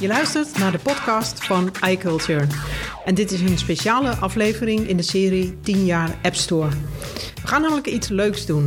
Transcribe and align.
Je 0.00 0.06
luistert 0.06 0.58
naar 0.58 0.72
de 0.72 0.78
podcast 0.78 1.44
van 1.44 1.70
iCulture. 1.88 2.46
En 3.04 3.14
dit 3.14 3.30
is 3.30 3.40
een 3.40 3.58
speciale 3.58 4.14
aflevering 4.14 4.88
in 4.88 4.96
de 4.96 5.02
serie 5.02 5.60
10 5.60 5.84
jaar 5.84 6.18
App 6.22 6.34
Store. 6.34 6.68
We 7.42 7.46
gaan 7.46 7.60
namelijk 7.60 7.86
iets 7.86 8.08
leuks 8.08 8.46
doen. 8.46 8.64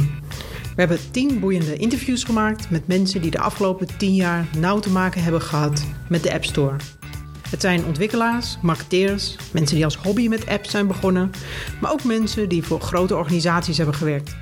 We 0.62 0.82
hebben 0.82 1.12
10 1.12 1.40
boeiende 1.40 1.76
interviews 1.76 2.23
gemaakt 2.23 2.70
met 2.70 2.88
mensen 2.88 3.22
die 3.22 3.32
de 3.32 3.40
afgelopen 3.40 3.98
10 3.98 4.16
jaar 4.16 4.46
nauw 4.58 4.80
te 4.80 4.90
maken 4.90 5.23
hebben 5.23 5.41
gehad 5.41 5.86
met 6.09 6.23
de 6.23 6.34
App 6.34 6.46
Store. 6.46 6.76
Het 7.50 7.62
zijn 7.62 7.86
ontwikkelaars, 7.86 8.58
marketeers, 8.62 9.36
mensen 9.52 9.76
die 9.76 9.86
als 9.86 9.98
hobby 9.98 10.27
met 10.27 10.48
apps 10.48 10.70
zijn 10.70 10.88
begonnen, 10.88 11.31
maar 11.81 11.91
ook 11.91 12.04
mensen 12.04 12.50
die 12.50 12.63
voor 12.63 12.81
grote 12.81 13.16
organisaties 13.16 13.77
hebben 13.77 13.95
gewerkt. 13.95 14.36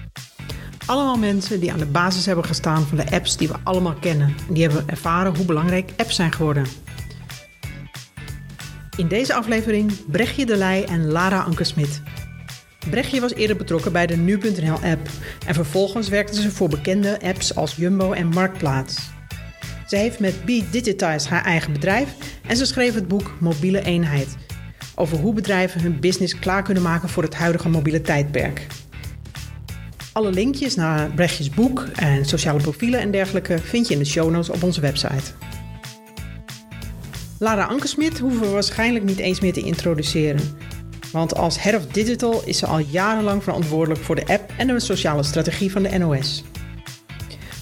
Allemaal 0.91 1.17
mensen 1.17 1.59
die 1.59 1.71
aan 1.71 1.79
de 1.79 1.85
basis 1.85 2.25
hebben 2.25 2.45
gestaan 2.45 2.83
van 2.83 2.97
de 2.97 3.11
apps 3.11 3.37
die 3.37 3.47
we 3.47 3.55
allemaal 3.63 3.93
kennen. 3.93 4.35
En 4.47 4.53
die 4.53 4.63
hebben 4.63 4.87
ervaren 4.87 5.35
hoe 5.35 5.45
belangrijk 5.45 5.91
apps 5.97 6.15
zijn 6.15 6.31
geworden. 6.31 6.65
In 8.97 9.07
deze 9.07 9.33
aflevering 9.33 9.91
Brechtje 10.07 10.45
de 10.45 10.57
Leij 10.57 10.85
en 10.85 11.05
Lara 11.05 11.39
Ankersmit. 11.41 12.01
Brechtje 12.89 13.21
was 13.21 13.33
eerder 13.33 13.55
betrokken 13.55 13.91
bij 13.91 14.07
de 14.07 14.17
Nu.nl 14.17 14.73
app 14.73 15.09
en 15.45 15.53
vervolgens 15.53 16.09
werkte 16.09 16.41
ze 16.41 16.51
voor 16.51 16.69
bekende 16.69 17.19
apps 17.21 17.55
als 17.55 17.75
Jumbo 17.75 18.11
en 18.11 18.27
Marktplaats. 18.27 19.09
Ze 19.87 19.95
heeft 19.95 20.19
met 20.19 20.45
Be 20.45 20.63
Digitized 20.71 21.27
haar 21.27 21.45
eigen 21.45 21.73
bedrijf 21.73 22.15
en 22.47 22.57
ze 22.57 22.65
schreef 22.65 22.93
het 22.93 23.07
boek 23.07 23.33
Mobiele 23.39 23.83
Eenheid 23.83 24.35
over 24.95 25.17
hoe 25.17 25.33
bedrijven 25.33 25.81
hun 25.81 25.99
business 25.99 26.39
klaar 26.39 26.63
kunnen 26.63 26.83
maken 26.83 27.09
voor 27.09 27.23
het 27.23 27.35
huidige 27.35 27.69
mobiele 27.69 28.01
tijdperk. 28.01 28.67
Alle 30.13 30.31
linkjes 30.31 30.75
naar 30.75 31.11
Brechtjes 31.11 31.49
boek 31.49 31.87
en 31.95 32.25
sociale 32.25 32.61
profielen 32.61 32.99
en 32.99 33.11
dergelijke 33.11 33.59
vind 33.59 33.87
je 33.87 33.93
in 33.93 33.99
de 33.99 34.05
show 34.05 34.31
notes 34.31 34.49
op 34.49 34.63
onze 34.63 34.81
website. 34.81 35.31
Lara 37.39 37.63
Ankersmit 37.63 38.19
hoeven 38.19 38.41
we 38.41 38.47
waarschijnlijk 38.47 39.05
niet 39.05 39.19
eens 39.19 39.39
meer 39.39 39.53
te 39.53 39.61
introduceren. 39.61 40.57
Want 41.11 41.35
als 41.35 41.61
Head 41.61 41.75
of 41.75 41.85
Digital 41.85 42.41
is 42.45 42.57
ze 42.57 42.65
al 42.65 42.79
jarenlang 42.79 43.43
verantwoordelijk 43.43 44.03
voor 44.03 44.15
de 44.15 44.25
app 44.27 44.51
en 44.57 44.67
de 44.67 44.79
sociale 44.79 45.23
strategie 45.23 45.71
van 45.71 45.83
de 45.83 45.97
NOS. 45.97 46.43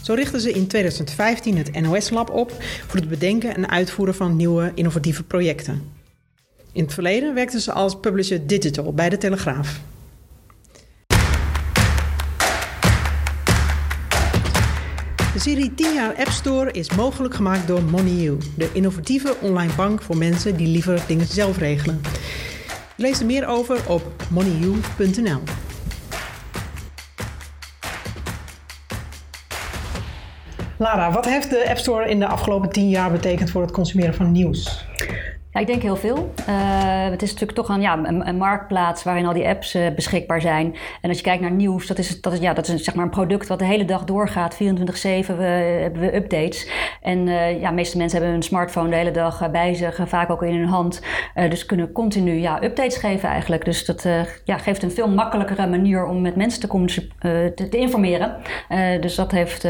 Zo 0.03 0.13
richtte 0.13 0.39
ze 0.39 0.51
in 0.51 0.67
2015 0.67 1.57
het 1.57 1.81
NOS 1.81 2.09
Lab 2.09 2.29
op 2.29 2.53
voor 2.87 2.99
het 2.99 3.09
bedenken 3.09 3.55
en 3.55 3.69
uitvoeren 3.69 4.15
van 4.15 4.35
nieuwe 4.35 4.71
innovatieve 4.75 5.23
projecten. 5.23 5.91
In 6.71 6.83
het 6.83 6.93
verleden 6.93 7.33
werkte 7.33 7.61
ze 7.61 7.71
als 7.71 7.99
publisher 7.99 8.47
digital 8.47 8.93
bij 8.93 9.09
de 9.09 9.17
Telegraaf. 9.17 9.79
De 15.39 15.45
serie 15.45 15.73
10 15.73 15.93
jaar 15.93 16.15
App 16.15 16.29
Store 16.29 16.71
is 16.71 16.95
mogelijk 16.95 17.33
gemaakt 17.33 17.67
door 17.67 17.83
MoneyU, 17.83 18.37
de 18.57 18.69
innovatieve 18.73 19.35
online 19.41 19.73
bank 19.73 20.01
voor 20.01 20.17
mensen 20.17 20.57
die 20.57 20.67
liever 20.67 21.03
dingen 21.07 21.25
zelf 21.25 21.57
regelen. 21.57 22.01
Lees 22.95 23.19
er 23.19 23.25
meer 23.25 23.47
over 23.47 23.89
op 23.89 24.01
moneyu.nl. 24.29 25.41
Lara, 30.77 31.11
wat 31.11 31.25
heeft 31.25 31.49
de 31.49 31.69
App 31.69 31.77
Store 31.77 32.09
in 32.09 32.19
de 32.19 32.27
afgelopen 32.27 32.69
10 32.69 32.89
jaar 32.89 33.11
betekend 33.11 33.51
voor 33.51 33.61
het 33.61 33.71
consumeren 33.71 34.13
van 34.13 34.31
nieuws? 34.31 34.85
Ja, 35.59 35.65
ik 35.65 35.71
denk 35.71 35.83
heel 35.83 35.95
veel. 35.95 36.31
Uh, 36.49 37.09
het 37.09 37.21
is 37.21 37.29
natuurlijk 37.31 37.57
toch 37.57 37.69
een, 37.69 37.81
ja, 37.81 37.99
een, 38.03 38.37
marktplaats 38.37 39.03
waarin 39.03 39.25
al 39.25 39.33
die 39.33 39.47
apps 39.47 39.75
uh, 39.75 39.89
beschikbaar 39.95 40.41
zijn. 40.41 40.75
En 41.01 41.09
als 41.09 41.17
je 41.17 41.23
kijkt 41.23 41.41
naar 41.41 41.51
nieuws, 41.51 41.87
dat 41.87 41.97
is, 41.97 42.21
dat 42.21 42.33
is, 42.33 42.39
ja, 42.39 42.53
dat 42.53 42.67
is 42.67 42.83
zeg 42.83 42.95
maar 42.95 43.05
een 43.05 43.11
product 43.11 43.47
wat 43.47 43.59
de 43.59 43.65
hele 43.65 43.85
dag 43.85 44.03
doorgaat. 44.03 44.53
24-7 44.53 44.57
hebben 44.57 45.99
we 45.99 46.15
updates. 46.15 46.69
En 47.01 47.27
uh, 47.27 47.61
ja, 47.61 47.69
de 47.69 47.75
meeste 47.75 47.97
mensen 47.97 48.17
hebben 48.17 48.35
hun 48.35 48.43
smartphone 48.43 48.89
de 48.89 48.95
hele 48.95 49.11
dag 49.11 49.51
bij 49.51 49.73
zich, 49.73 49.99
vaak 50.05 50.29
ook 50.29 50.43
in 50.43 50.59
hun 50.59 50.67
hand. 50.67 51.01
dus 51.49 51.65
kunnen 51.65 51.91
continu 51.91 52.33
ja, 52.33 52.63
updates 52.63 52.97
geven 52.97 53.29
eigenlijk. 53.29 53.65
Dus 53.65 53.85
dat 53.85 54.07
ja, 54.43 54.57
geeft 54.57 54.83
een 54.83 54.91
veel 54.91 55.09
makkelijkere 55.09 55.67
manier 55.67 56.05
om 56.05 56.21
met 56.21 56.35
mensen 56.35 56.61
te, 56.61 57.51
te, 57.55 57.69
te 57.69 57.77
informeren. 57.77 58.35
dus 59.01 59.15
dat 59.15 59.31
heeft, 59.31 59.63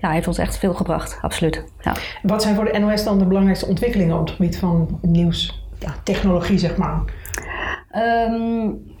ja, 0.00 0.10
heeft 0.10 0.28
ons 0.28 0.38
echt 0.38 0.58
veel 0.58 0.74
gebracht, 0.74 1.18
absoluut. 1.20 1.64
Ja. 1.80 1.94
Wat 2.22 2.42
zijn 2.42 2.54
voor 2.54 2.64
de 2.64 2.78
NOS 2.78 3.04
dan 3.04 3.18
de 3.18 3.24
belangrijkste 3.24 3.66
ontwikkelingen 3.66 4.18
op 4.18 4.26
het 4.26 4.36
gebied 4.36 4.58
van 4.58 4.98
nieuws? 5.02 5.35
Ja, 5.78 5.94
technologie, 6.02 6.58
zeg 6.58 6.76
maar. 6.76 7.02
Um, 8.30 8.95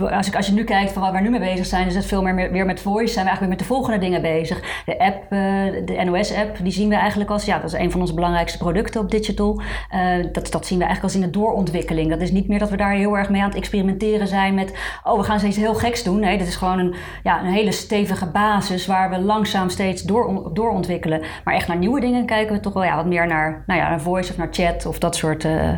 als, 0.00 0.26
ik, 0.26 0.36
als 0.36 0.46
je 0.46 0.52
nu 0.52 0.64
kijkt 0.64 0.92
van 0.92 1.02
waar 1.02 1.12
we 1.12 1.20
nu 1.20 1.30
mee 1.30 1.40
bezig 1.40 1.66
zijn, 1.66 1.86
is 1.86 1.94
het 1.94 2.06
veel 2.06 2.22
meer 2.22 2.52
weer 2.52 2.66
met 2.66 2.80
voice. 2.80 3.12
Zijn 3.12 3.24
we 3.24 3.30
eigenlijk 3.30 3.40
weer 3.40 3.48
met 3.48 3.58
de 3.58 3.64
volgende 3.64 3.98
dingen 3.98 4.22
bezig. 4.22 4.82
De 4.84 4.98
app, 4.98 5.22
uh, 5.22 5.40
de 5.84 6.04
NOS-app, 6.04 6.58
die 6.62 6.72
zien 6.72 6.88
we 6.88 6.94
eigenlijk 6.94 7.30
als, 7.30 7.44
ja, 7.44 7.58
dat 7.58 7.72
is 7.72 7.78
een 7.78 7.90
van 7.90 8.00
onze 8.00 8.14
belangrijkste 8.14 8.58
producten 8.58 9.00
op 9.00 9.10
digital. 9.10 9.60
Uh, 9.94 10.26
dat, 10.32 10.52
dat 10.52 10.66
zien 10.66 10.78
we 10.78 10.84
eigenlijk 10.84 11.02
als 11.02 11.14
in 11.14 11.20
de 11.20 11.38
doorontwikkeling. 11.38 12.10
Dat 12.10 12.20
is 12.20 12.30
niet 12.30 12.48
meer 12.48 12.58
dat 12.58 12.70
we 12.70 12.76
daar 12.76 12.92
heel 12.92 13.16
erg 13.16 13.30
mee 13.30 13.40
aan 13.40 13.48
het 13.48 13.56
experimenteren 13.56 14.28
zijn 14.28 14.54
met, 14.54 14.78
oh, 15.04 15.18
we 15.18 15.24
gaan 15.24 15.38
steeds 15.38 15.56
heel 15.56 15.74
geks 15.74 16.02
doen. 16.02 16.20
Nee, 16.20 16.38
dit 16.38 16.46
is 16.46 16.56
gewoon 16.56 16.78
een, 16.78 16.94
ja, 17.22 17.40
een 17.40 17.52
hele 17.52 17.72
stevige 17.72 18.26
basis 18.26 18.86
waar 18.86 19.10
we 19.10 19.18
langzaam 19.18 19.68
steeds 19.68 20.02
door, 20.02 20.50
doorontwikkelen. 20.52 21.22
Maar 21.44 21.54
echt 21.54 21.68
naar 21.68 21.76
nieuwe 21.76 22.00
dingen 22.00 22.26
kijken 22.26 22.54
we 22.54 22.60
toch 22.60 22.72
wel 22.72 22.84
ja, 22.84 22.96
wat 22.96 23.06
meer 23.06 23.26
naar, 23.26 23.64
nou 23.66 23.80
ja, 23.80 23.88
naar 23.88 24.00
voice 24.00 24.30
of 24.30 24.36
naar 24.36 24.48
chat 24.50 24.86
of 24.86 24.98
dat 24.98 25.16
soort 25.16 25.44
uh, 25.44 25.72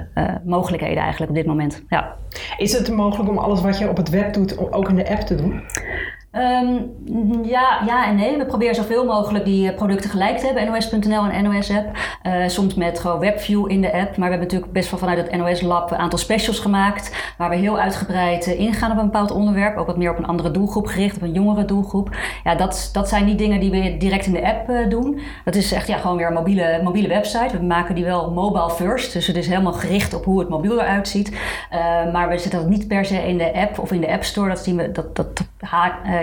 mogelijkheden 0.44 1.02
eigenlijk 1.02 1.30
op 1.30 1.36
dit 1.36 1.46
moment. 1.46 1.82
Ja. 1.88 2.16
Is 2.56 2.72
het 2.72 2.90
mogelijk 2.90 3.30
om 3.30 3.38
alles 3.38 3.60
wat 3.60 3.78
je 3.78 3.88
op 3.88 3.96
het 3.96 4.07
web 4.08 4.32
doet 4.32 4.58
ook 4.72 4.88
in 4.88 4.96
de 4.96 5.10
app 5.10 5.20
te 5.20 5.34
doen? 5.34 5.62
Um, 6.32 6.94
ja, 7.44 7.82
ja 7.86 8.06
en 8.06 8.16
nee. 8.16 8.36
We 8.36 8.46
proberen 8.46 8.74
zoveel 8.74 9.04
mogelijk 9.04 9.44
die 9.44 9.68
eh, 9.68 9.76
producten 9.76 10.10
gelijk 10.10 10.38
te 10.38 10.46
hebben, 10.46 10.66
NOS.nl 10.66 11.24
en 11.24 11.44
NOS-app. 11.44 11.96
Eh, 12.22 12.32
soms 12.46 12.74
met 12.74 12.98
gewoon 12.98 13.18
WebView 13.18 13.70
in 13.70 13.80
de 13.80 13.92
app. 13.92 14.16
Maar 14.16 14.28
we 14.28 14.34
hebben 14.34 14.40
natuurlijk 14.40 14.72
best 14.72 14.90
wel 14.90 14.98
vanuit 14.98 15.18
het 15.18 15.36
NOS-lab 15.36 15.90
een 15.90 15.96
aantal 15.96 16.18
specials 16.18 16.58
gemaakt. 16.58 17.34
Waar 17.38 17.50
we 17.50 17.56
heel 17.56 17.78
uitgebreid 17.78 18.46
uh, 18.46 18.60
ingaan 18.60 18.92
op 18.92 18.98
een 18.98 19.04
bepaald 19.04 19.30
onderwerp. 19.30 19.76
Ook 19.76 19.86
wat 19.86 19.96
meer 19.96 20.10
op 20.10 20.18
een 20.18 20.26
andere 20.26 20.50
doelgroep 20.50 20.86
gericht, 20.86 21.16
op 21.16 21.22
een 21.22 21.32
jongere 21.32 21.64
doelgroep. 21.64 22.16
Ja, 22.44 22.54
dat, 22.54 22.90
dat 22.92 23.08
zijn 23.08 23.24
niet 23.24 23.38
dingen 23.38 23.60
die 23.60 23.70
we 23.70 23.96
direct 23.96 24.26
in 24.26 24.32
de 24.32 24.46
app 24.46 24.90
doen. 24.90 25.20
Dat 25.44 25.54
is 25.54 25.72
echt 25.72 25.86
ja, 25.86 25.96
gewoon 25.96 26.16
weer 26.16 26.26
een 26.26 26.32
mobiele, 26.32 26.80
mobiele 26.82 27.08
website. 27.08 27.58
We 27.58 27.64
maken 27.64 27.94
die 27.94 28.04
wel 28.04 28.30
mobile 28.30 28.70
first. 28.70 29.12
Dus 29.12 29.26
het 29.26 29.36
is 29.36 29.48
helemaal 29.48 29.72
gericht 29.72 30.14
op 30.14 30.24
hoe 30.24 30.38
het 30.38 30.48
mobiel 30.48 30.80
eruit 30.80 31.08
ziet. 31.08 31.36
maar 32.12 32.28
we 32.28 32.38
zetten 32.38 32.60
dat 32.60 32.68
niet 32.68 32.88
per 32.88 33.04
se 33.04 33.28
in 33.28 33.38
de 33.38 33.54
app 33.54 33.78
of 33.78 33.92
in 33.92 34.00
de 34.00 34.12
App 34.12 34.24
Store. 34.24 34.48
Dat 34.48 34.58
zien 34.58 34.76
we, 34.76 34.92
dat, 34.92 35.16
dat, 35.16 35.28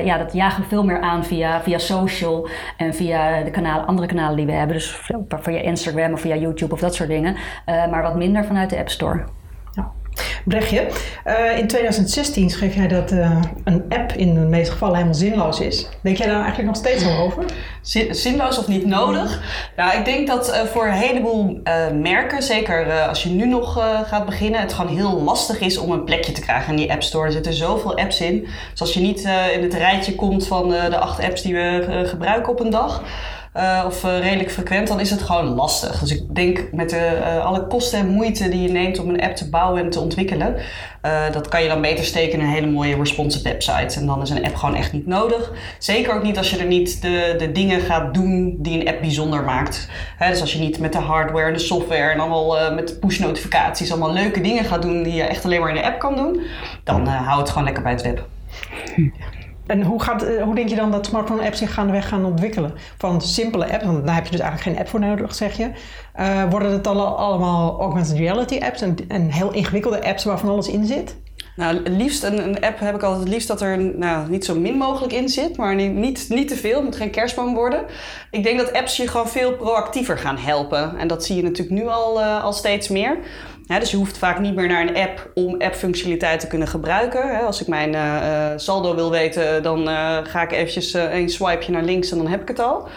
ja, 0.06 0.18
dat 0.18 0.34
jagen 0.34 0.64
veel 0.64 0.84
meer 0.84 1.00
aan 1.00 1.26
via, 1.26 1.62
via 1.62 1.78
social 1.78 2.48
en 2.78 2.94
via 2.94 3.44
de 3.44 3.52
kanalen, 3.52 3.86
andere 3.86 4.08
kanalen 4.08 4.38
die 4.38 4.46
we 4.46 4.52
hebben. 4.52 4.76
Dus 4.76 5.02
via 5.28 5.62
Instagram 5.62 6.14
of 6.14 6.22
via 6.22 6.36
YouTube 6.36 6.74
of 6.74 6.80
dat 6.80 6.96
soort 6.96 7.10
dingen. 7.10 7.36
Uh, 7.36 7.88
maar 7.88 8.02
wat 8.02 8.16
minder 8.16 8.46
vanuit 8.46 8.70
de 8.70 8.78
App 8.78 8.90
Store. 8.90 9.24
Brechtje, 10.46 10.88
uh, 11.28 11.58
in 11.58 11.68
2016 11.68 12.50
schreef 12.50 12.76
jij 12.76 12.88
dat 12.88 13.12
uh, 13.12 13.42
een 13.64 13.84
app 13.90 14.12
in 14.12 14.34
de 14.34 14.40
meeste 14.40 14.72
gevallen 14.72 14.96
helemaal 14.96 15.16
zinloos 15.16 15.60
is. 15.60 15.90
Denk 16.02 16.18
jij 16.18 16.28
daar 16.28 16.44
eigenlijk 16.44 16.68
nog 16.68 16.76
steeds 16.76 17.08
over? 17.20 17.46
zinloos 18.10 18.58
of 18.58 18.68
niet 18.68 18.86
nodig? 18.86 19.42
Nou, 19.76 19.98
ik 19.98 20.06
denk 20.06 20.28
dat 20.28 20.50
uh, 20.50 20.62
voor 20.62 20.86
een 20.86 20.94
heleboel 20.94 21.62
merken, 21.94 22.44
zeker 22.44 23.08
als 23.08 23.24
je 23.24 23.30
nu 23.30 23.48
nog 23.48 23.74
gaat 24.08 24.26
beginnen, 24.26 24.60
het 24.62 24.74
gewoon 24.74 24.96
heel 24.96 25.22
lastig 25.22 25.60
is 25.60 25.78
om 25.78 25.92
een 25.92 26.04
plekje 26.04 26.32
te 26.32 26.42
krijgen 26.42 26.70
in 26.70 26.76
die 26.76 26.92
App 26.92 27.04
Store. 27.04 27.26
Er 27.26 27.32
zitten 27.32 27.54
zoveel 27.54 27.98
apps 27.98 28.22
in. 28.22 28.48
Dus 28.72 28.82
als 28.82 28.94
je 28.94 29.00
niet 29.00 29.30
in 29.54 29.64
het 29.64 29.74
rijtje 29.74 30.16
komt 30.16 30.48
van 30.48 30.70
de 30.70 30.98
acht 30.98 31.24
apps 31.24 31.42
die 31.42 31.54
we 31.54 32.04
gebruiken 32.06 32.52
op 32.52 32.60
een 32.60 32.70
dag, 32.70 33.04
uh, 33.58 33.84
of 33.86 34.04
uh, 34.04 34.20
redelijk 34.20 34.52
frequent, 34.52 34.88
dan 34.88 35.00
is 35.00 35.10
het 35.10 35.22
gewoon 35.22 35.46
lastig. 35.46 36.00
Dus 36.00 36.12
ik 36.12 36.36
denk 36.36 36.68
met 36.72 36.90
de, 36.90 37.18
uh, 37.20 37.46
alle 37.46 37.68
kosten 37.68 38.00
en 38.00 38.08
moeite 38.08 38.50
die 38.50 38.62
je 38.62 38.70
neemt 38.70 39.00
om 39.00 39.10
een 39.10 39.22
app 39.22 39.36
te 39.36 39.50
bouwen 39.50 39.84
en 39.84 39.90
te 39.90 40.00
ontwikkelen, 40.00 40.56
dat 41.32 41.48
kan 41.48 41.62
je 41.62 41.68
dan 41.68 41.82
beter 41.82 42.06
steken 42.06 42.40
in 42.40 42.46
een 42.46 42.52
hele 42.52 42.68
mooie 42.68 42.96
responsive 42.96 43.44
website. 43.44 44.00
En 44.00 44.06
dan 44.06 44.22
is 44.22 44.30
een 44.30 44.46
app 44.46 44.56
gewoon 44.56 44.76
echt 44.76 44.94
niet 44.94 45.08
nodig. 45.08 45.52
Zeker 45.80 46.14
ook 46.14 46.24
niet 46.24 46.38
als 46.38 46.50
je 46.50 46.58
er 46.58 46.66
niet 46.66 47.02
de, 47.02 47.36
de 47.38 47.52
dingen 47.52 47.82
gaat 47.82 48.14
doen 48.14 48.56
die 48.60 48.80
een 48.80 48.88
app 48.88 49.00
bijzonder 49.02 49.44
maakt. 49.44 49.90
Dus 50.30 50.42
als 50.42 50.54
je 50.54 50.60
niet 50.60 50.80
met 50.80 50.94
de 50.94 51.00
hardware 51.00 51.48
en 51.48 51.54
de 51.54 51.60
software 51.60 52.12
en 52.12 52.20
allemaal 52.20 52.74
met 52.74 53.00
push 53.00 53.20
notificaties 53.20 53.92
allemaal 53.92 54.14
leuke 54.14 54.42
dingen 54.42 54.66
gaat 54.66 54.82
doen 54.82 55.04
die 55.04 55.14
je 55.14 55.24
echt 55.24 55.46
alleen 55.46 55.60
maar 55.60 55.70
in 55.70 55.76
de 55.76 55.86
app 55.86 56.00
kan 56.00 56.16
doen, 56.16 56.42
dan 56.84 57.08
hou 57.08 57.40
het 57.40 57.50
gewoon 57.50 57.64
lekker 57.64 57.84
bij 57.84 57.92
het 57.92 58.02
web. 58.02 58.28
En 59.68 59.84
hoe, 59.84 60.02
gaat, 60.02 60.24
eh, 60.24 60.44
hoe 60.44 60.56
denk 60.56 60.70
je 60.70 60.76
dan 60.76 60.92
dat 60.92 61.06
smartphone-apps 61.06 61.58
zich 61.58 61.74
gaandeweg 61.74 62.08
gaan 62.08 62.26
ontwikkelen? 62.26 62.74
Van 62.98 63.22
simpele 63.22 63.72
apps, 63.72 63.86
want 63.86 64.06
daar 64.06 64.16
heb 64.16 64.26
je 64.26 64.32
dus 64.32 64.40
eigenlijk 64.40 64.70
geen 64.70 64.80
app 64.80 64.90
voor 64.90 65.00
nodig, 65.00 65.36
zeg 65.36 65.58
je. 65.58 65.70
Uh, 66.20 66.44
worden 66.50 66.72
het 66.72 66.84
dan 66.84 67.18
allemaal 67.18 67.80
augmented 67.80 68.18
reality 68.18 68.58
apps 68.60 68.82
en, 68.82 68.96
en 69.08 69.30
heel 69.32 69.52
ingewikkelde 69.52 70.04
apps 70.04 70.24
waarvan 70.24 70.50
alles 70.50 70.68
in 70.68 70.86
zit? 70.86 71.16
Nou, 71.56 71.90
liefst 71.90 72.24
een, 72.24 72.44
een, 72.44 72.62
app 72.62 72.80
heb 72.80 72.96
ik 72.96 73.04
altijd 73.04 73.24
het 73.24 73.34
liefst 73.34 73.48
dat 73.48 73.62
er 73.62 73.78
nou, 73.78 74.30
niet 74.30 74.46
zo 74.46 74.60
min 74.60 74.78
mogelijk 74.78 75.14
in 75.14 75.30
zit, 75.30 75.58
maar 75.58 75.76
niet, 75.76 76.30
niet, 76.30 76.48
te 76.48 76.56
veel. 76.56 76.76
Het 76.76 76.84
moet 76.84 76.96
geen 76.96 77.10
kerstboom 77.10 77.54
worden. 77.54 77.86
Ik 78.32 78.44
denk 78.44 78.58
dat 78.58 78.74
apps 78.74 78.98
je 78.98 79.08
gewoon 79.08 79.30
veel 79.30 79.54
proactiever 79.54 80.18
gaan 80.18 80.38
helpen. 80.38 80.98
En 80.98 81.08
dat 81.08 81.26
zie 81.26 81.36
je 81.36 81.44
natuurlijk 81.44 81.82
nu 81.82 81.88
al, 81.88 82.20
uh, 82.20 82.44
al 82.44 82.54
steeds 82.54 82.88
meer. 82.88 83.18
Dus 83.68 83.92
je 83.92 83.98
hoeft 83.98 84.18
vaak 84.18 84.40
niet 84.40 84.56
meer 84.56 84.68
naar 84.68 84.88
een 84.88 84.98
app 84.98 85.32
om 85.34 85.62
app-functionaliteit 85.62 86.40
te 86.40 86.48
kunnen 86.48 86.68
gebruiken. 86.68 87.46
Als 87.46 87.62
ik 87.62 87.68
mijn 87.68 87.94
uh, 87.94 88.48
saldo 88.56 88.96
wil 88.96 89.12
weten, 89.12 89.64
dan 89.64 89.90
uh, 89.90 90.18
ga 90.24 90.42
ik 90.42 90.52
eventjes 90.52 90.94
een 90.94 91.30
swipeje 91.30 91.72
naar 91.72 91.84
links 91.84 92.12
en 92.12 92.18
dan 92.18 92.28
heb 92.28 92.42
ik 92.42 92.48
het 92.48 92.60
al. 92.60 92.88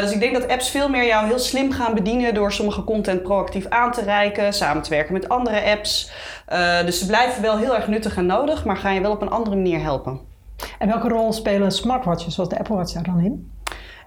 dus 0.00 0.12
ik 0.12 0.20
denk 0.20 0.32
dat 0.32 0.48
apps 0.48 0.70
veel 0.70 0.88
meer 0.88 1.06
jou 1.06 1.26
heel 1.26 1.38
slim 1.38 1.72
gaan 1.72 1.94
bedienen 1.94 2.34
door 2.34 2.52
sommige 2.52 2.84
content 2.84 3.22
proactief 3.22 3.66
aan 3.68 3.92
te 3.92 4.02
reiken, 4.02 4.52
samen 4.52 4.82
te 4.82 4.90
werken 4.90 5.12
met 5.12 5.28
andere 5.28 5.62
apps. 5.62 6.10
dus 6.84 6.98
ze 6.98 7.06
blijven 7.06 7.42
wel 7.42 7.58
heel 7.58 7.74
erg 7.74 7.88
nuttig 7.88 8.16
en 8.16 8.26
nodig, 8.26 8.64
maar 8.64 8.76
gaan 8.76 8.94
je 8.94 9.00
wel 9.00 9.12
op 9.12 9.22
een 9.22 9.30
andere 9.30 9.56
manier 9.56 9.80
helpen. 9.80 10.20
En 10.78 10.88
welke 10.88 11.08
rol 11.08 11.32
spelen 11.32 11.72
smartwatches 11.72 12.34
zoals 12.34 12.48
de 12.48 12.58
Apple 12.58 12.76
Watch 12.76 12.92
daar 12.92 13.02
dan 13.02 13.20
in? 13.20 13.50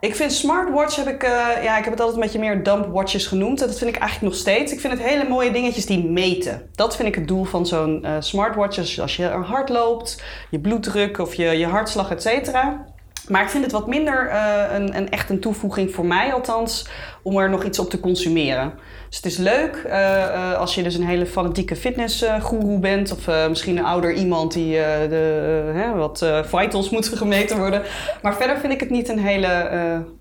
Ik 0.06 0.16
vind 0.16 0.32
smartwatch 0.34 0.96
heb 0.96 1.08
ik, 1.08 1.24
uh, 1.24 1.30
ja, 1.64 1.78
ik 1.78 1.84
heb 1.84 1.94
het 1.94 2.00
altijd 2.00 2.18
een 2.18 2.24
beetje 2.24 2.40
meer 2.40 2.64
dumpwatches 2.64 3.28
genoemd. 3.28 3.62
En 3.62 3.68
dat 3.68 3.78
vind 3.78 3.96
ik 3.96 4.02
eigenlijk 4.02 4.32
nog 4.32 4.42
steeds. 4.42 4.72
Ik 4.72 4.80
vind 4.80 4.94
het 4.94 5.02
hele 5.02 5.30
mooie 5.30 5.52
dingetjes 5.52 5.86
die 5.86 6.06
meten. 6.10 6.70
Dat 6.76 6.96
vind 6.96 7.08
ik 7.08 7.16
het 7.16 7.28
doel 7.28 7.44
van 7.44 7.66
zo'n 7.66 8.02
uh, 8.06 8.12
smartwatch. 8.20 9.00
Als 9.00 9.16
je 9.16 9.28
hard 9.28 9.70
loopt, 9.70 10.24
je 10.50 10.60
bloeddruk 10.60 11.18
of 11.18 11.34
je, 11.34 11.46
je 11.46 11.66
hartslag, 11.66 12.12
et 12.12 12.22
cetera. 12.22 12.86
Maar 13.28 13.42
ik 13.42 13.50
vind 13.50 13.64
het 13.64 13.74
wat 13.74 13.88
minder 13.88 14.28
uh, 14.28 14.64
een, 14.74 14.98
een, 14.98 15.10
echt 15.10 15.30
een 15.30 15.40
toevoeging 15.40 15.92
voor 15.92 16.06
mij 16.06 16.34
althans, 16.34 16.88
om 17.22 17.38
er 17.38 17.50
nog 17.50 17.64
iets 17.64 17.80
op 17.80 17.90
te 17.90 18.00
consumeren. 18.00 18.74
Dus 19.08 19.18
het 19.18 19.26
is 19.26 19.38
leuk 19.38 19.84
uh, 19.88 20.58
als 20.60 20.76
je 20.76 20.84
dus 20.84 20.96
een 20.96 21.06
hele 21.06 21.26
fanatieke 21.26 21.76
fitnessgoeroe 21.76 22.80
bent. 22.80 23.12
Of 23.12 23.48
misschien 23.50 23.78
een 23.78 23.86
ouder 23.86 24.14
iemand 24.14 24.54
die 24.54 24.72
de, 25.10 25.92
wat 25.96 26.26
vitals 26.44 26.90
moet 26.90 27.08
gemeten 27.08 27.58
worden. 27.58 27.82
Maar 28.22 28.36
verder 28.36 28.58
vind 28.58 28.74
ik 28.74 28.80
het 28.80 28.90
niet 28.90 29.10
een 29.10 29.20
hele 29.20 29.70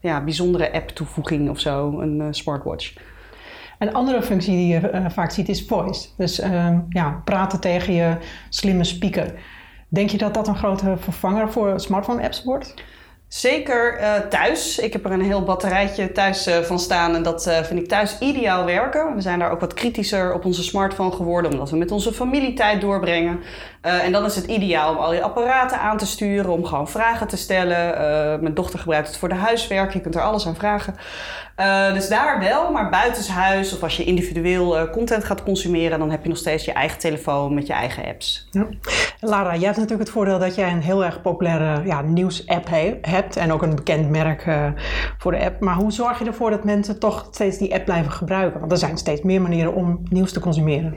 ja, 0.00 0.24
bijzondere 0.24 0.72
app 0.72 0.88
toevoeging 0.88 1.50
of 1.50 1.60
zo, 1.60 2.00
een 2.00 2.34
smartwatch. 2.34 2.92
Een 3.78 3.94
andere 3.94 4.22
functie 4.22 4.56
die 4.56 4.68
je 4.68 5.06
vaak 5.08 5.30
ziet 5.30 5.48
is 5.48 5.64
voice. 5.66 6.08
Dus 6.16 6.40
ehm, 6.40 6.78
ja, 6.88 7.20
praten 7.24 7.60
tegen 7.60 7.94
je 7.94 8.16
slimme 8.48 8.84
speaker. 8.84 9.34
Denk 9.94 10.10
je 10.10 10.18
dat 10.18 10.34
dat 10.34 10.48
een 10.48 10.56
grote 10.56 10.96
vervanger 10.98 11.52
voor 11.52 11.80
smartphone 11.80 12.22
apps 12.22 12.44
wordt? 12.44 12.74
Zeker 13.28 14.00
uh, 14.00 14.14
thuis. 14.16 14.78
Ik 14.78 14.92
heb 14.92 15.04
er 15.04 15.12
een 15.12 15.22
heel 15.22 15.42
batterijtje 15.42 16.12
thuis 16.12 16.48
uh, 16.48 16.58
van 16.58 16.78
staan 16.78 17.14
en 17.14 17.22
dat 17.22 17.46
uh, 17.46 17.62
vind 17.62 17.80
ik 17.80 17.88
thuis 17.88 18.18
ideaal 18.18 18.64
werken. 18.64 19.14
We 19.14 19.20
zijn 19.20 19.38
daar 19.38 19.50
ook 19.50 19.60
wat 19.60 19.74
kritischer 19.74 20.34
op 20.34 20.44
onze 20.44 20.62
smartphone 20.62 21.12
geworden, 21.12 21.52
omdat 21.52 21.70
we 21.70 21.76
met 21.76 21.90
onze 21.90 22.12
familie 22.12 22.54
tijd 22.54 22.80
doorbrengen. 22.80 23.40
en 23.80 24.12
dan 24.12 24.24
is 24.24 24.36
het 24.36 24.44
ideaal 24.44 24.90
om 24.90 24.96
al 24.96 25.14
je 25.14 25.22
apparaten 25.22 25.80
aan 25.80 25.96
te 25.96 26.06
sturen, 26.06 26.52
om 26.52 26.64
gewoon 26.64 26.88
vragen 26.88 27.26
te 27.26 27.36
stellen. 27.36 27.76
mijn 28.42 28.54
dochter 28.54 28.78
gebruikt 28.78 29.08
het 29.08 29.16
voor 29.16 29.28
de 29.28 29.34
huiswerk, 29.34 29.92
je 29.92 30.00
kunt 30.00 30.14
er 30.14 30.22
alles 30.22 30.46
aan 30.46 30.56
vragen. 30.56 30.94
dus 31.94 32.08
daar 32.08 32.38
wel, 32.40 32.72
maar 32.72 32.90
buitenshuis 32.90 33.74
of 33.74 33.82
als 33.82 33.96
je 33.96 34.04
individueel 34.04 34.90
content 34.90 35.24
gaat 35.24 35.42
consumeren, 35.42 35.98
dan 35.98 36.10
heb 36.10 36.22
je 36.22 36.28
nog 36.28 36.38
steeds 36.38 36.64
je 36.64 36.72
eigen 36.72 36.98
telefoon 36.98 37.54
met 37.54 37.66
je 37.66 37.72
eigen 37.72 38.04
apps. 38.04 38.48
Ja. 38.50 38.66
Lara, 39.20 39.54
jij 39.54 39.64
hebt 39.64 39.76
natuurlijk 39.78 40.08
het 40.08 40.16
voordeel 40.16 40.38
dat 40.38 40.54
jij 40.54 40.70
een 40.70 40.82
heel 40.82 41.04
erg 41.04 41.22
populaire 41.22 41.84
ja, 41.84 42.00
nieuws-app 42.00 42.68
hebt 42.68 43.06
en 43.36 43.52
ook 43.52 43.62
een 43.62 43.74
bekend 43.74 44.10
merk 44.10 44.46
uh, 44.46 44.66
voor 45.18 45.32
de 45.32 45.44
app. 45.44 45.60
Maar 45.60 45.74
hoe 45.74 45.92
zorg 45.92 46.18
je 46.18 46.24
ervoor 46.24 46.50
dat 46.50 46.64
mensen 46.64 46.98
toch 46.98 47.28
steeds 47.30 47.58
die 47.58 47.74
app 47.74 47.84
blijven 47.84 48.12
gebruiken? 48.12 48.60
Want 48.60 48.72
er 48.72 48.78
zijn 48.78 48.96
steeds 48.96 49.22
meer 49.22 49.42
manieren 49.42 49.74
om 49.74 50.02
nieuws 50.08 50.32
te 50.32 50.40
consumeren. 50.40 50.94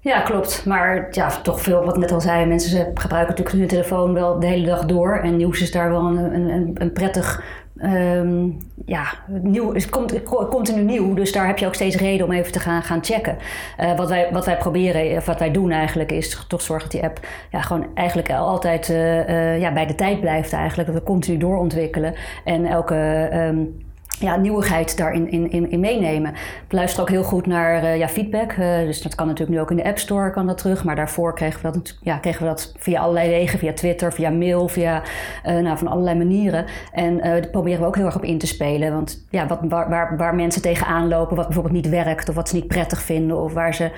Ja, 0.00 0.20
klopt. 0.20 0.66
Maar 0.66 1.08
ja, 1.10 1.28
toch 1.42 1.60
veel, 1.60 1.84
wat 1.84 1.96
net 1.96 2.12
al 2.12 2.20
zei, 2.20 2.46
mensen 2.46 2.90
gebruiken 2.94 3.34
natuurlijk 3.36 3.56
hun 3.56 3.66
telefoon 3.66 4.14
wel 4.14 4.40
de 4.40 4.46
hele 4.46 4.66
dag 4.66 4.84
door. 4.84 5.16
En 5.16 5.36
nieuws 5.36 5.60
is 5.60 5.72
daar 5.72 5.90
wel 5.90 6.04
een, 6.06 6.34
een, 6.34 6.70
een 6.74 6.92
prettig 6.92 7.42
Um, 7.82 8.56
ja, 8.86 9.04
nieuw, 9.26 9.74
het 9.74 9.90
komt 9.90 10.22
continu 10.50 10.82
nieuw, 10.82 11.14
dus 11.14 11.32
daar 11.32 11.46
heb 11.46 11.58
je 11.58 11.66
ook 11.66 11.74
steeds 11.74 11.96
reden 11.96 12.26
om 12.26 12.32
even 12.32 12.52
te 12.52 12.60
gaan, 12.60 12.82
gaan 12.82 13.04
checken. 13.04 13.36
Uh, 13.80 13.96
wat, 13.96 14.08
wij, 14.08 14.28
wat 14.32 14.46
wij 14.46 14.56
proberen, 14.56 15.16
of 15.16 15.26
wat 15.26 15.38
wij 15.38 15.50
doen 15.50 15.70
eigenlijk, 15.70 16.12
is 16.12 16.44
toch 16.48 16.62
zorgen 16.62 16.90
dat 16.90 17.00
die 17.00 17.10
app 17.10 17.20
ja, 17.50 17.60
gewoon 17.60 17.86
eigenlijk 17.94 18.30
altijd 18.30 18.88
uh, 18.88 19.60
ja, 19.60 19.72
bij 19.72 19.86
de 19.86 19.94
tijd 19.94 20.20
blijft 20.20 20.52
eigenlijk. 20.52 20.88
Dat 20.88 20.98
we 20.98 21.04
continu 21.06 21.36
doorontwikkelen 21.36 22.14
en 22.44 22.66
elke... 22.66 23.28
Um, 23.32 23.82
ja, 24.18 24.36
nieuwigheid 24.36 24.96
daarin 24.96 25.30
in, 25.30 25.50
in, 25.50 25.70
in 25.70 25.80
meenemen. 25.80 26.30
Ik 26.66 26.72
luister 26.72 27.00
ook 27.00 27.08
heel 27.08 27.22
goed 27.22 27.46
naar 27.46 27.82
uh, 27.82 27.96
ja, 27.96 28.08
feedback. 28.08 28.52
Uh, 28.52 28.78
dus 28.78 29.02
dat 29.02 29.14
kan 29.14 29.26
natuurlijk 29.26 29.56
nu 29.56 29.62
ook 29.62 29.70
in 29.70 29.76
de 29.76 29.84
App 29.84 29.98
Store 29.98 30.30
kan 30.30 30.46
dat 30.46 30.58
terug. 30.58 30.84
Maar 30.84 30.96
daarvoor 30.96 31.34
kregen 31.34 31.62
we 31.62 31.70
dat, 31.72 31.98
ja, 32.02 32.16
kregen 32.16 32.42
we 32.42 32.48
dat 32.48 32.74
via 32.78 33.00
allerlei 33.00 33.28
wegen. 33.28 33.58
Via 33.58 33.72
Twitter, 33.72 34.12
via 34.12 34.30
mail, 34.30 34.68
via 34.68 35.02
uh, 35.46 35.58
nou, 35.58 35.78
van 35.78 35.88
allerlei 35.88 36.16
manieren. 36.16 36.64
En 36.92 37.16
daar 37.16 37.48
proberen 37.48 37.80
we 37.80 37.86
ook 37.86 37.96
heel 37.96 38.04
erg 38.04 38.16
op 38.16 38.24
in 38.24 38.38
te 38.38 38.46
spelen. 38.46 38.92
Want 38.92 39.26
ja, 39.30 39.46
wat, 39.46 39.58
waar, 39.68 39.88
waar, 39.88 40.16
waar 40.16 40.34
mensen 40.34 40.62
tegenaan 40.62 41.08
lopen, 41.08 41.36
wat 41.36 41.46
bijvoorbeeld 41.46 41.74
niet 41.74 41.88
werkt... 41.88 42.28
of 42.28 42.34
wat 42.34 42.48
ze 42.48 42.54
niet 42.54 42.68
prettig 42.68 43.02
vinden... 43.02 43.42
of 43.42 43.52
waar 43.52 43.74
ze, 43.74 43.90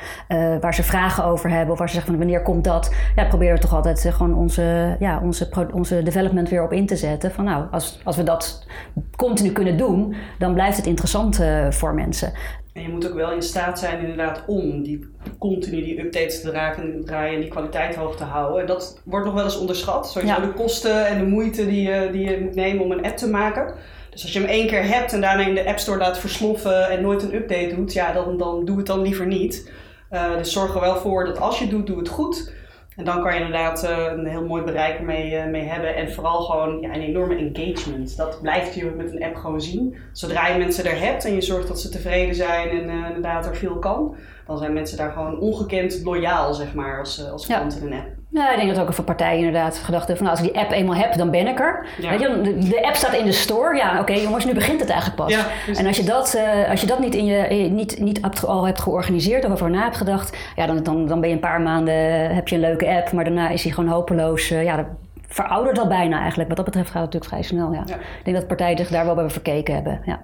waar 0.60 0.74
ze 0.74 0.82
vragen 0.82 1.24
over 1.24 1.50
hebben... 1.50 1.72
of 1.72 1.78
waar 1.78 1.88
ze 1.88 1.94
zeggen 1.94 2.12
van 2.12 2.22
wanneer 2.22 2.42
komt 2.42 2.64
dat... 2.64 2.94
ja, 3.16 3.24
proberen 3.24 3.54
we 3.54 3.60
toch 3.60 3.74
altijd 3.74 4.08
gewoon 4.10 4.34
onze, 4.34 4.96
ja, 4.98 5.20
onze, 5.22 5.48
onze 5.72 6.02
development 6.02 6.48
weer 6.48 6.62
op 6.62 6.72
in 6.72 6.86
te 6.86 6.96
zetten. 6.96 7.30
Van 7.30 7.44
nou, 7.44 7.64
als, 7.70 8.00
als 8.04 8.16
we 8.16 8.22
dat 8.22 8.66
continu 9.16 9.52
kunnen 9.52 9.76
doen 9.76 10.05
dan 10.38 10.54
blijft 10.54 10.76
het 10.76 10.86
interessant 10.86 11.40
uh, 11.40 11.70
voor 11.70 11.94
mensen. 11.94 12.32
En 12.72 12.82
je 12.82 12.88
moet 12.88 13.08
ook 13.08 13.14
wel 13.14 13.32
in 13.32 13.42
staat 13.42 13.78
zijn 13.78 14.00
inderdaad 14.00 14.42
om 14.46 14.82
die 14.82 15.08
continu 15.38 15.84
die 15.84 16.00
updates 16.00 16.40
te 16.40 16.50
draaien, 16.50 17.04
draaien 17.04 17.34
en 17.34 17.40
die 17.40 17.50
kwaliteit 17.50 17.94
hoog 17.94 18.16
te 18.16 18.24
houden. 18.24 18.60
En 18.60 18.66
dat 18.66 19.00
wordt 19.04 19.26
nog 19.26 19.34
wel 19.34 19.44
eens 19.44 19.58
onderschat. 19.58 20.10
Sowieso 20.10 20.40
de 20.40 20.52
kosten 20.52 21.06
en 21.06 21.18
de 21.18 21.26
moeite 21.26 21.66
die 21.66 21.82
je, 21.82 22.08
die 22.12 22.30
je 22.30 22.40
moet 22.40 22.54
nemen 22.54 22.84
om 22.84 22.90
een 22.90 23.04
app 23.04 23.16
te 23.16 23.30
maken. 23.30 23.74
Dus 24.10 24.22
als 24.22 24.32
je 24.32 24.40
hem 24.40 24.48
één 24.48 24.66
keer 24.66 24.84
hebt 24.84 25.12
en 25.12 25.20
daarna 25.20 25.46
in 25.46 25.54
de 25.54 25.66
App 25.66 25.78
Store 25.78 25.98
laat 25.98 26.18
versloffen 26.18 26.90
en 26.90 27.02
nooit 27.02 27.22
een 27.22 27.34
update 27.34 27.74
doet, 27.74 27.92
ja, 27.92 28.12
dan, 28.12 28.38
dan 28.38 28.64
doe 28.64 28.76
het 28.76 28.86
dan 28.86 29.02
liever 29.02 29.26
niet. 29.26 29.70
Uh, 30.10 30.36
dus 30.36 30.52
zorg 30.52 30.74
er 30.74 30.80
wel 30.80 30.96
voor 30.96 31.24
dat 31.24 31.40
als 31.40 31.58
je 31.58 31.64
het 31.64 31.72
doet, 31.72 31.86
doe 31.86 31.98
het 31.98 32.08
goed. 32.08 32.52
En 32.96 33.04
dan 33.04 33.22
kan 33.22 33.34
je 33.34 33.40
inderdaad 33.40 33.84
uh, 33.84 34.04
een 34.16 34.26
heel 34.26 34.46
mooi 34.46 34.62
bereik 34.62 35.00
mee, 35.00 35.32
uh, 35.32 35.46
mee 35.46 35.62
hebben. 35.62 35.96
En 35.96 36.12
vooral 36.12 36.40
gewoon 36.40 36.80
ja, 36.80 36.94
een 36.94 37.00
enorme 37.00 37.36
engagement. 37.36 38.16
Dat 38.16 38.40
blijft 38.42 38.74
je 38.74 38.84
met 38.84 39.12
een 39.12 39.22
app 39.22 39.36
gewoon 39.36 39.60
zien. 39.60 39.96
Zodra 40.12 40.48
je 40.48 40.58
mensen 40.58 40.84
er 40.84 41.00
hebt 41.00 41.24
en 41.24 41.34
je 41.34 41.40
zorgt 41.40 41.68
dat 41.68 41.80
ze 41.80 41.88
tevreden 41.88 42.34
zijn 42.34 42.68
en 42.68 42.88
uh, 42.88 43.06
inderdaad 43.06 43.46
er 43.46 43.56
veel 43.56 43.78
kan, 43.78 44.16
dan 44.46 44.58
zijn 44.58 44.72
mensen 44.72 44.96
daar 44.96 45.12
gewoon 45.12 45.38
ongekend 45.38 46.00
loyaal, 46.04 46.54
zeg 46.54 46.74
maar, 46.74 46.98
als, 46.98 47.30
als 47.30 47.46
klant 47.46 47.80
in 47.80 47.86
een 47.86 47.98
app. 47.98 48.15
Ja, 48.36 48.52
ik 48.52 48.56
denk 48.56 48.74
dat 48.74 48.86
ook 48.86 48.94
veel 48.94 49.04
partijen 49.04 49.38
inderdaad 49.38 49.78
gedacht 49.78 50.06
hebben 50.06 50.16
van 50.16 50.26
nou, 50.26 50.38
als 50.38 50.46
ik 50.46 50.52
die 50.52 50.62
app 50.62 50.72
eenmaal 50.72 50.94
heb, 50.94 51.14
dan 51.14 51.30
ben 51.30 51.46
ik 51.46 51.60
er. 51.60 51.86
Weet 52.00 52.20
je, 52.20 52.40
de, 52.42 52.68
de, 52.68 52.86
app 52.86 52.94
staat 52.94 53.14
in 53.14 53.24
de 53.24 53.32
store. 53.32 53.76
Ja, 53.76 54.00
oké 54.00 54.12
jongens, 54.12 54.44
nu 54.44 54.54
begint 54.54 54.80
het 54.80 54.88
eigenlijk 54.88 55.20
pas. 55.20 55.32
Ja, 55.32 55.46
en 55.74 55.86
als 55.86 55.96
je 55.96 56.04
dat, 56.04 56.34
uh, 56.36 56.70
als 56.70 56.80
je 56.80 56.86
dat 56.86 56.98
niet, 56.98 57.14
in 57.14 57.24
je, 57.24 57.70
niet, 57.70 58.00
niet 58.00 58.20
al 58.46 58.66
hebt 58.66 58.80
georganiseerd 58.80 59.44
of 59.44 59.52
over 59.52 59.70
na 59.70 59.82
hebt 59.82 59.96
gedacht, 59.96 60.36
ja, 60.56 60.66
dan, 60.66 60.82
dan, 60.82 61.06
dan 61.06 61.20
ben 61.20 61.28
je 61.28 61.34
een 61.34 61.40
paar 61.40 61.60
maanden, 61.60 61.94
heb 62.34 62.48
je 62.48 62.54
een 62.54 62.60
leuke 62.60 62.88
app, 62.88 63.12
maar 63.12 63.24
daarna 63.24 63.48
is 63.48 63.62
hij 63.62 63.72
gewoon 63.72 63.90
hopeloos. 63.90 64.50
Uh, 64.50 64.64
ja, 64.64 64.86
veroudert 65.28 65.78
al 65.78 65.88
bijna 65.88 66.18
eigenlijk. 66.18 66.48
Wat 66.48 66.56
dat 66.56 66.66
betreft 66.66 66.90
gaat 66.90 67.02
het 67.02 67.12
natuurlijk 67.12 67.32
vrij 67.32 67.58
snel. 67.58 67.72
Ja. 67.72 67.96
Ik 67.96 68.24
denk 68.24 68.36
dat 68.36 68.46
partijen 68.46 68.78
zich 68.78 68.88
daar 68.88 69.04
wel 69.04 69.14
bij 69.14 69.30
verkeken 69.30 69.74
hebben. 69.74 70.00
Ja. 70.04 70.20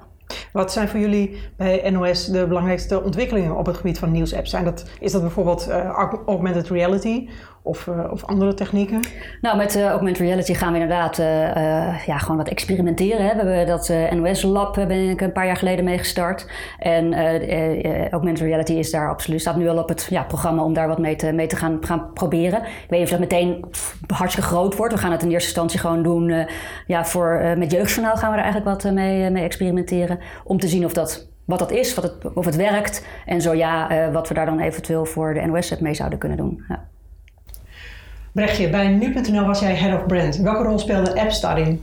Wat 0.52 0.72
zijn 0.72 0.88
voor 0.88 1.00
jullie 1.00 1.40
bij 1.56 1.90
NOS 1.90 2.26
de 2.26 2.46
belangrijkste 2.46 3.02
ontwikkelingen 3.02 3.56
op 3.56 3.66
het 3.66 3.76
gebied 3.76 3.98
van 3.98 4.10
nieuwsapps? 4.10 4.50
Zijn 4.50 4.64
dat, 4.64 4.84
is 5.00 5.12
dat 5.12 5.20
bijvoorbeeld 5.20 5.68
uh, 5.68 5.90
augmented 6.26 6.68
reality 6.68 7.28
of, 7.62 7.86
uh, 7.86 8.10
of 8.10 8.24
andere 8.24 8.54
technieken? 8.54 9.00
Nou, 9.40 9.56
met 9.56 9.76
uh, 9.76 9.88
augmented 9.88 10.22
reality 10.22 10.54
gaan 10.54 10.72
we 10.72 10.78
inderdaad 10.78 11.18
uh, 11.18 12.06
ja, 12.06 12.18
gewoon 12.18 12.36
wat 12.36 12.48
experimenteren. 12.48 13.26
Hè. 13.26 13.44
We 13.44 13.50
hebben 13.50 13.66
dat 13.66 13.92
NOS 14.10 14.42
Lab 14.42 14.74
ben 14.74 15.08
ik 15.08 15.20
een 15.20 15.32
paar 15.32 15.46
jaar 15.46 15.56
geleden 15.56 15.84
mee 15.84 15.98
gestart. 15.98 16.50
En 16.78 17.14
augmented 18.10 18.46
reality 18.46 18.72
is 18.72 18.90
daar 18.90 19.08
absoluut, 19.08 19.40
staat 19.40 19.56
nu 19.56 19.68
al 19.68 19.78
op 19.78 19.88
het 19.88 20.06
ja, 20.10 20.22
programma 20.22 20.62
om 20.62 20.74
daar 20.74 20.88
wat 20.88 20.98
mee 20.98 21.16
te, 21.16 21.32
mee 21.32 21.46
te 21.46 21.56
gaan, 21.56 22.12
proberen. 22.14 22.62
Ik 22.62 22.86
weet 22.88 23.00
niet 23.00 23.02
of 23.02 23.18
dat 23.18 23.20
meteen 23.20 23.64
hartstikke 24.06 24.48
groot 24.48 24.76
wordt. 24.76 24.94
We 24.94 25.00
gaan 25.00 25.12
het 25.12 25.22
in 25.22 25.30
eerste 25.30 25.48
instantie 25.48 25.80
gewoon 25.80 26.02
doen. 26.02 26.46
ja, 26.86 27.04
voor, 27.04 27.54
met 27.56 27.70
Jeugdjournaal 27.70 28.16
gaan 28.16 28.30
we 28.30 28.36
er 28.36 28.42
eigenlijk 28.42 28.82
wat 28.82 28.92
mee, 28.92 29.30
mee 29.30 29.44
experimenteren. 29.44 30.18
Om 30.44 30.58
te 30.58 30.68
zien 30.68 30.84
of 30.84 30.92
dat 30.92 31.30
wat 31.44 31.58
dat 31.58 31.70
is, 31.70 31.96
het, 31.96 32.32
of 32.34 32.44
het 32.44 32.56
werkt. 32.56 33.06
En 33.26 33.40
zo 33.40 33.54
ja, 33.54 34.10
wat 34.12 34.28
we 34.28 34.34
daar 34.34 34.46
dan 34.46 34.60
eventueel 34.60 35.04
voor 35.04 35.34
de 35.34 35.40
NOS-app 35.40 35.80
mee 35.80 35.94
zouden 35.94 36.18
kunnen 36.18 36.38
doen. 36.38 36.64
Ja. 36.68 36.90
Brechtje, 38.32 38.70
bij 38.70 38.88
nu.nl 38.88 39.46
was 39.46 39.60
jij 39.60 39.74
head 39.74 40.00
of 40.00 40.06
brand. 40.06 40.36
Welke 40.36 40.62
rol 40.62 40.78
speelde 40.78 41.20
apps 41.20 41.40
daarin? 41.40 41.80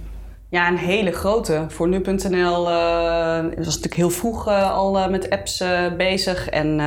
Ja, 0.51 0.67
een 0.67 0.77
hele 0.77 1.11
grote. 1.11 1.65
Voor 1.67 1.87
nu.nl 1.87 2.69
uh, 2.69 3.41
was 3.41 3.65
natuurlijk 3.65 3.93
heel 3.93 4.09
vroeg 4.09 4.47
uh, 4.47 4.71
al 4.71 4.97
uh, 4.97 5.07
met 5.07 5.29
apps 5.29 5.63
bezig. 5.97 6.49
En 6.49 6.77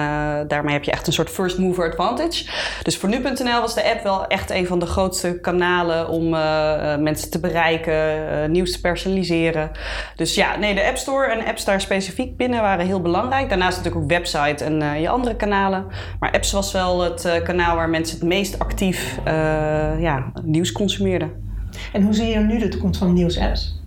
daarmee 0.49 0.73
heb 0.73 0.85
je 0.85 0.90
echt 0.90 1.07
een 1.07 1.12
soort 1.12 1.31
first 1.31 1.59
mover 1.59 1.88
advantage. 1.88 2.50
Dus 2.83 2.97
voor 2.97 3.09
nu.nl 3.09 3.61
was 3.61 3.75
de 3.75 3.90
app 3.90 4.02
wel 4.02 4.26
echt 4.26 4.50
een 4.50 4.66
van 4.66 4.78
de 4.78 4.87
grootste 4.87 5.40
kanalen 5.40 6.09
om 6.09 6.28
mensen 7.02 7.31
te 7.31 7.40
bereiken, 7.40 8.50
nieuws 8.50 8.73
te 8.73 8.81
personaliseren. 8.81 9.71
Dus 10.16 10.35
ja, 10.35 10.57
nee, 10.57 10.75
de 10.75 10.87
App 10.87 10.97
Store 10.97 11.26
en 11.26 11.47
apps 11.47 11.64
daar 11.64 11.81
specifiek 11.81 12.37
binnen 12.37 12.61
waren 12.61 12.87
heel 12.87 13.00
belangrijk. 13.00 13.49
Daarnaast 13.49 13.76
natuurlijk 13.76 14.04
ook 14.04 14.11
website 14.11 14.64
en 14.64 15.00
je 15.00 15.09
andere 15.09 15.37
kanalen. 15.37 15.87
Maar 16.21 16.33
apps 16.33 16.52
was 16.52 16.73
wel 16.73 17.00
het 17.00 17.40
kanaal 17.45 17.76
waar 17.76 17.88
mensen 17.88 18.19
het 18.19 18.28
meest 18.28 18.59
actief 18.59 19.19
ja, 19.99 20.33
nieuws 20.42 20.73
consumeerden. 20.73 21.52
En 21.93 22.02
hoe 22.02 22.14
zie 22.14 22.26
je 22.26 22.38
nu 22.38 22.59
de 22.59 22.69
toekomst 22.69 22.99
van 22.99 23.12
nieuwsapps? 23.12 23.81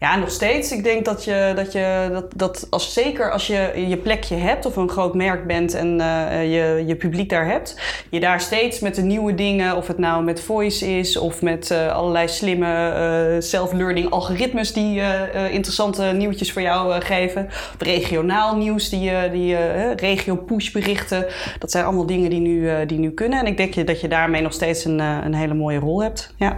Ja, 0.00 0.16
nog 0.16 0.30
steeds. 0.30 0.72
Ik 0.72 0.84
denk 0.84 1.04
dat 1.04 1.24
je 1.24 1.52
dat, 1.56 1.72
je, 1.72 2.08
dat, 2.12 2.32
dat 2.36 2.66
als, 2.70 2.92
zeker 2.92 3.32
als 3.32 3.46
je 3.46 3.84
je 3.88 3.96
plekje 3.96 4.36
hebt 4.36 4.66
of 4.66 4.76
een 4.76 4.88
groot 4.88 5.14
merk 5.14 5.46
bent 5.46 5.74
en 5.74 5.98
uh, 6.00 6.42
je, 6.42 6.84
je 6.86 6.96
publiek 6.96 7.28
daar 7.28 7.46
hebt, 7.46 7.80
je 8.10 8.20
daar 8.20 8.40
steeds 8.40 8.80
met 8.80 8.94
de 8.94 9.02
nieuwe 9.02 9.34
dingen, 9.34 9.76
of 9.76 9.86
het 9.86 9.98
nou 9.98 10.24
met 10.24 10.40
voice 10.40 10.98
is 10.98 11.16
of 11.16 11.42
met 11.42 11.70
uh, 11.70 11.92
allerlei 11.92 12.28
slimme 12.28 12.92
uh, 13.34 13.40
self-learning 13.40 14.10
algoritmes 14.10 14.72
die 14.72 15.02
interessante 15.50 16.02
nieuwtjes 16.02 16.52
voor 16.52 16.62
jou 16.62 17.00
geven, 17.00 17.46
of 17.46 17.76
regionaal 17.78 18.56
nieuws, 18.56 18.88
die, 18.88 19.10
die 19.30 19.56
regio 19.94 20.36
push 20.36 20.70
berichten, 20.70 21.26
dat 21.58 21.70
zijn 21.70 21.84
allemaal 21.84 22.06
dingen 22.06 22.30
die 22.30 22.40
nu, 22.40 22.86
die 22.86 22.98
nu 22.98 23.10
kunnen. 23.10 23.38
En 23.38 23.46
ik 23.46 23.56
denk 23.56 23.86
dat 23.86 24.00
je 24.00 24.08
daarmee 24.08 24.42
nog 24.42 24.52
steeds 24.52 24.84
een, 24.84 24.98
een 24.98 25.34
hele 25.34 25.54
mooie 25.54 25.78
rol 25.78 26.02
hebt. 26.02 26.34
Ja. 26.36 26.54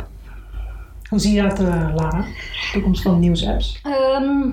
Hoe 1.10 1.18
zie 1.18 1.34
je 1.34 1.42
dat, 1.42 1.60
uh, 1.60 1.88
Lara? 1.94 2.24
Toekomst 2.72 3.02
van 3.02 3.18
nieuwsapps? 3.18 3.80
Um, 4.20 4.52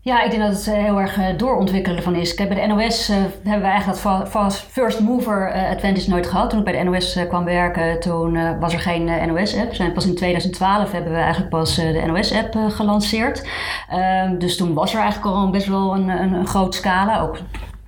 ja, 0.00 0.22
ik 0.22 0.30
denk 0.30 0.42
dat 0.42 0.52
het 0.52 0.66
eh, 0.66 0.82
heel 0.82 1.00
erg 1.00 1.18
uh, 1.18 1.26
doorontwikkelen 1.36 2.02
van 2.02 2.14
is. 2.14 2.34
Bij 2.34 2.48
de 2.48 2.66
NOS 2.66 3.10
uh, 3.10 3.16
hebben 3.16 3.62
we 3.62 3.68
eigenlijk 3.68 4.02
dat 4.02 4.28
fast 4.28 4.58
first 4.58 5.00
mover 5.00 5.52
advantage 5.52 6.10
nooit 6.10 6.26
gehad. 6.26 6.50
Toen 6.50 6.58
ik 6.58 6.64
bij 6.64 6.78
de 6.78 6.90
NOS 6.90 7.18
kwam 7.28 7.44
werken, 7.44 8.00
toen 8.00 8.58
was 8.60 8.72
er 8.72 8.80
geen 8.80 9.04
NOS-app. 9.04 9.94
Pas 9.94 10.06
in 10.06 10.14
2012 10.14 10.92
hebben 10.92 11.12
we 11.12 11.18
eigenlijk 11.18 11.50
pas 11.50 11.74
de 11.74 12.04
NOS-app 12.06 12.54
gelanceerd. 12.68 13.48
Ehm, 13.88 14.38
dus 14.38 14.56
toen 14.56 14.74
was 14.74 14.94
er 14.94 15.00
eigenlijk 15.00 15.34
al 15.34 15.50
best 15.50 15.66
wel 15.66 15.94
een, 15.94 16.08
een, 16.08 16.32
een 16.32 16.46
groot 16.46 16.74
scala. 16.74 17.20
Ook 17.20 17.36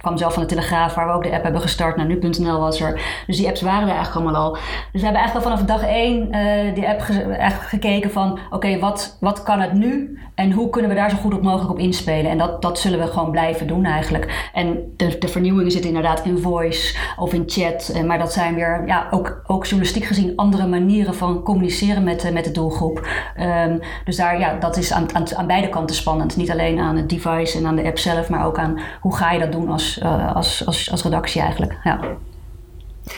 kwam 0.01 0.19
zelf 0.19 0.33
van 0.33 0.43
de 0.43 0.49
Telegraaf, 0.49 0.95
waar 0.95 1.07
we 1.07 1.13
ook 1.13 1.23
de 1.23 1.33
app 1.33 1.43
hebben 1.43 1.61
gestart. 1.61 1.97
Nou, 1.97 2.09
nu.nl 2.09 2.61
was 2.61 2.81
er. 2.81 3.23
Dus 3.27 3.37
die 3.37 3.47
apps 3.47 3.61
waren 3.61 3.89
er 3.89 3.95
eigenlijk 3.95 4.17
allemaal 4.17 4.43
al. 4.43 4.53
Dus 4.53 5.01
we 5.01 5.07
hebben 5.07 5.21
eigenlijk 5.21 5.47
al 5.47 5.53
vanaf 5.53 5.67
dag 5.67 5.89
één 5.89 6.35
uh, 6.35 6.75
die 6.75 6.89
app 6.89 7.01
ge 7.01 7.37
gekeken 7.61 8.11
van... 8.11 8.39
oké, 8.51 8.79
wat, 8.79 9.17
wat 9.21 9.43
kan 9.43 9.61
het 9.61 9.73
nu? 9.73 10.19
En 10.35 10.53
hoe 10.53 10.71
kunnen 10.71 10.91
we 10.91 10.97
daar 10.97 11.11
zo 11.11 11.17
goed 11.17 11.35
op 11.35 11.43
mogelijk 11.43 11.71
op 11.71 11.79
inspelen? 11.79 12.31
En 12.31 12.39
dat, 12.39 12.63
dat 12.63 12.79
zullen 12.79 12.99
we 12.99 13.07
gewoon 13.07 13.31
blijven 13.31 13.67
doen 13.67 13.85
eigenlijk. 13.85 14.51
En 14.55 14.93
de, 14.97 15.19
de 15.19 15.29
vernieuwingen 15.29 15.71
zitten 15.71 15.91
inderdaad 15.91 16.25
in 16.25 16.39
voice 16.39 16.99
of 17.17 17.33
in 17.33 17.43
chat. 17.47 17.93
Eh, 17.95 18.03
maar 18.03 18.19
dat 18.19 18.33
zijn 18.33 18.55
weer, 18.55 18.83
ja, 18.87 19.07
ook, 19.11 19.43
ook 19.47 19.65
journalistiek 19.65 20.05
gezien... 20.05 20.37
andere 20.37 20.67
manieren 20.67 21.15
van 21.15 21.43
communiceren 21.43 22.05
met, 22.05 22.25
uh, 22.25 22.33
met 22.33 22.45
de 22.45 22.51
doelgroep. 22.51 23.09
Um, 23.41 23.81
dus 24.05 24.17
daar, 24.17 24.39
ja, 24.39 24.57
dat 24.59 24.77
is 24.77 24.93
aan, 24.93 25.07
aan 25.37 25.47
beide 25.47 25.69
kanten 25.69 25.97
spannend. 25.97 26.37
Niet 26.37 26.51
alleen 26.51 26.79
aan 26.79 26.97
het 26.97 27.09
device 27.09 27.59
en 27.59 27.67
aan 27.67 27.77
de 27.77 27.85
app 27.85 27.99
zelf... 27.99 28.29
maar 28.29 28.47
ook 28.47 28.59
aan 28.59 28.79
hoe 29.01 29.17
ga 29.17 29.33
je 29.33 29.39
dat 29.39 29.53
doen 29.53 29.71
als 29.71 29.90
uh, 29.99 30.35
als, 30.35 30.67
als, 30.67 30.91
als 30.91 31.03
redactie 31.03 31.43
eigenlijk. 31.43 31.79
Ja. 31.85 32.01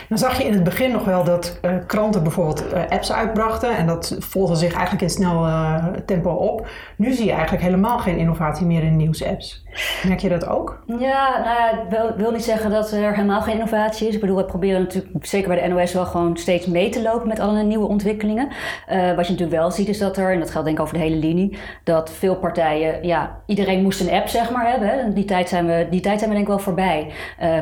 Dan 0.08 0.18
zag 0.18 0.38
je 0.38 0.44
in 0.44 0.52
het 0.52 0.64
begin 0.64 0.90
nog 0.90 1.04
wel 1.04 1.24
dat 1.24 1.58
uh, 1.62 1.72
kranten 1.86 2.22
bijvoorbeeld 2.22 2.64
uh, 2.74 2.80
apps 2.88 3.12
uitbrachten 3.12 3.76
en 3.76 3.86
dat 3.86 4.16
volgde 4.18 4.56
zich 4.56 4.72
eigenlijk 4.72 5.02
in 5.02 5.10
snel 5.10 5.46
uh, 5.46 5.86
tempo 6.06 6.30
op. 6.30 6.68
Nu 6.96 7.12
zie 7.12 7.24
je 7.24 7.32
eigenlijk 7.32 7.62
helemaal 7.62 7.98
geen 7.98 8.16
innovatie 8.16 8.66
meer 8.66 8.82
in 8.82 8.96
nieuwsapps. 8.96 9.64
Merk 10.06 10.20
je 10.20 10.28
dat 10.28 10.46
ook? 10.46 10.82
Ja, 10.98 11.42
nou, 11.44 11.82
ik 11.82 11.90
wil, 11.90 12.16
wil, 12.16 12.30
niet 12.30 12.44
zeggen 12.44 12.70
dat 12.70 12.92
er 12.92 13.14
helemaal 13.14 13.42
geen 13.42 13.54
innovatie 13.54 14.08
is. 14.08 14.14
Ik 14.14 14.20
bedoel, 14.20 14.36
we 14.36 14.44
proberen 14.44 14.80
natuurlijk 14.80 15.26
zeker 15.26 15.48
bij 15.48 15.62
de 15.62 15.68
NOS 15.68 15.92
wel 15.92 16.06
gewoon 16.06 16.36
steeds 16.36 16.66
mee 16.66 16.88
te 16.88 17.02
lopen 17.02 17.28
met 17.28 17.40
alle 17.40 17.62
nieuwe 17.62 17.86
ontwikkelingen. 17.86 18.48
wat 18.86 19.26
je 19.26 19.32
natuurlijk 19.32 19.50
wel 19.50 19.70
ziet 19.70 19.88
is 19.88 19.98
dat 19.98 20.16
er, 20.16 20.32
en 20.32 20.38
dat 20.38 20.50
geldt 20.50 20.66
denk 20.66 20.78
ik 20.78 20.84
over 20.84 20.98
de 20.98 21.04
hele 21.04 21.16
linie, 21.16 21.58
dat 21.84 22.10
veel 22.10 22.36
partijen, 22.36 23.06
ja, 23.06 23.38
iedereen 23.46 23.82
moest 23.82 24.00
een 24.00 24.10
app 24.10 24.28
zeg 24.28 24.50
maar 24.50 24.70
hebben. 24.70 25.14
Die, 25.14 25.24
tijd 25.24 25.48
zijn 25.48 25.66
we, 25.66 25.86
die 25.90 26.00
tijd 26.00 26.18
zijn 26.18 26.30
we 26.30 26.36
denk 26.36 26.48
ik 26.48 26.54
wel 26.54 26.64
voorbij. 26.64 27.12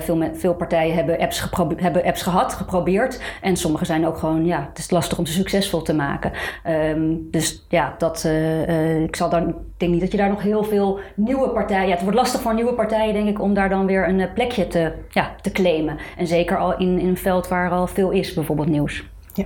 veel, 0.00 0.30
veel 0.32 0.54
partijen 0.54 0.94
hebben 0.94 1.18
apps, 1.18 1.48
hebben 1.76 2.04
apps 2.04 2.19
gehad, 2.22 2.54
geprobeerd. 2.54 3.20
En 3.40 3.56
sommige 3.56 3.84
zijn 3.84 4.06
ook 4.06 4.18
gewoon, 4.18 4.44
ja, 4.44 4.66
het 4.68 4.78
is 4.78 4.90
lastig 4.90 5.18
om 5.18 5.26
ze 5.26 5.32
succesvol 5.32 5.82
te 5.82 5.94
maken. 5.94 6.32
Um, 6.68 7.28
dus 7.30 7.66
ja, 7.68 7.94
dat, 7.98 8.24
uh, 8.26 8.68
uh, 8.68 9.02
ik 9.02 9.16
zal 9.16 9.28
dan, 9.28 9.54
denk 9.76 9.92
niet 9.92 10.00
dat 10.00 10.12
je 10.12 10.16
daar 10.16 10.28
nog 10.28 10.42
heel 10.42 10.64
veel 10.64 10.98
nieuwe 11.16 11.48
partijen, 11.48 11.86
ja, 11.86 11.92
het 11.94 12.02
wordt 12.02 12.16
lastig 12.16 12.40
voor 12.40 12.54
nieuwe 12.54 12.74
partijen, 12.74 13.14
denk 13.14 13.28
ik, 13.28 13.40
om 13.40 13.54
daar 13.54 13.68
dan 13.68 13.86
weer 13.86 14.08
een 14.08 14.32
plekje 14.32 14.66
te, 14.66 14.92
ja, 15.08 15.34
te 15.40 15.50
claimen. 15.50 15.98
En 16.16 16.26
zeker 16.26 16.58
al 16.58 16.78
in, 16.78 16.98
in 16.98 17.08
een 17.08 17.16
veld 17.16 17.48
waar 17.48 17.70
al 17.70 17.86
veel 17.86 18.10
is, 18.10 18.34
bijvoorbeeld 18.34 18.68
nieuws. 18.68 19.04
Ja. 19.34 19.44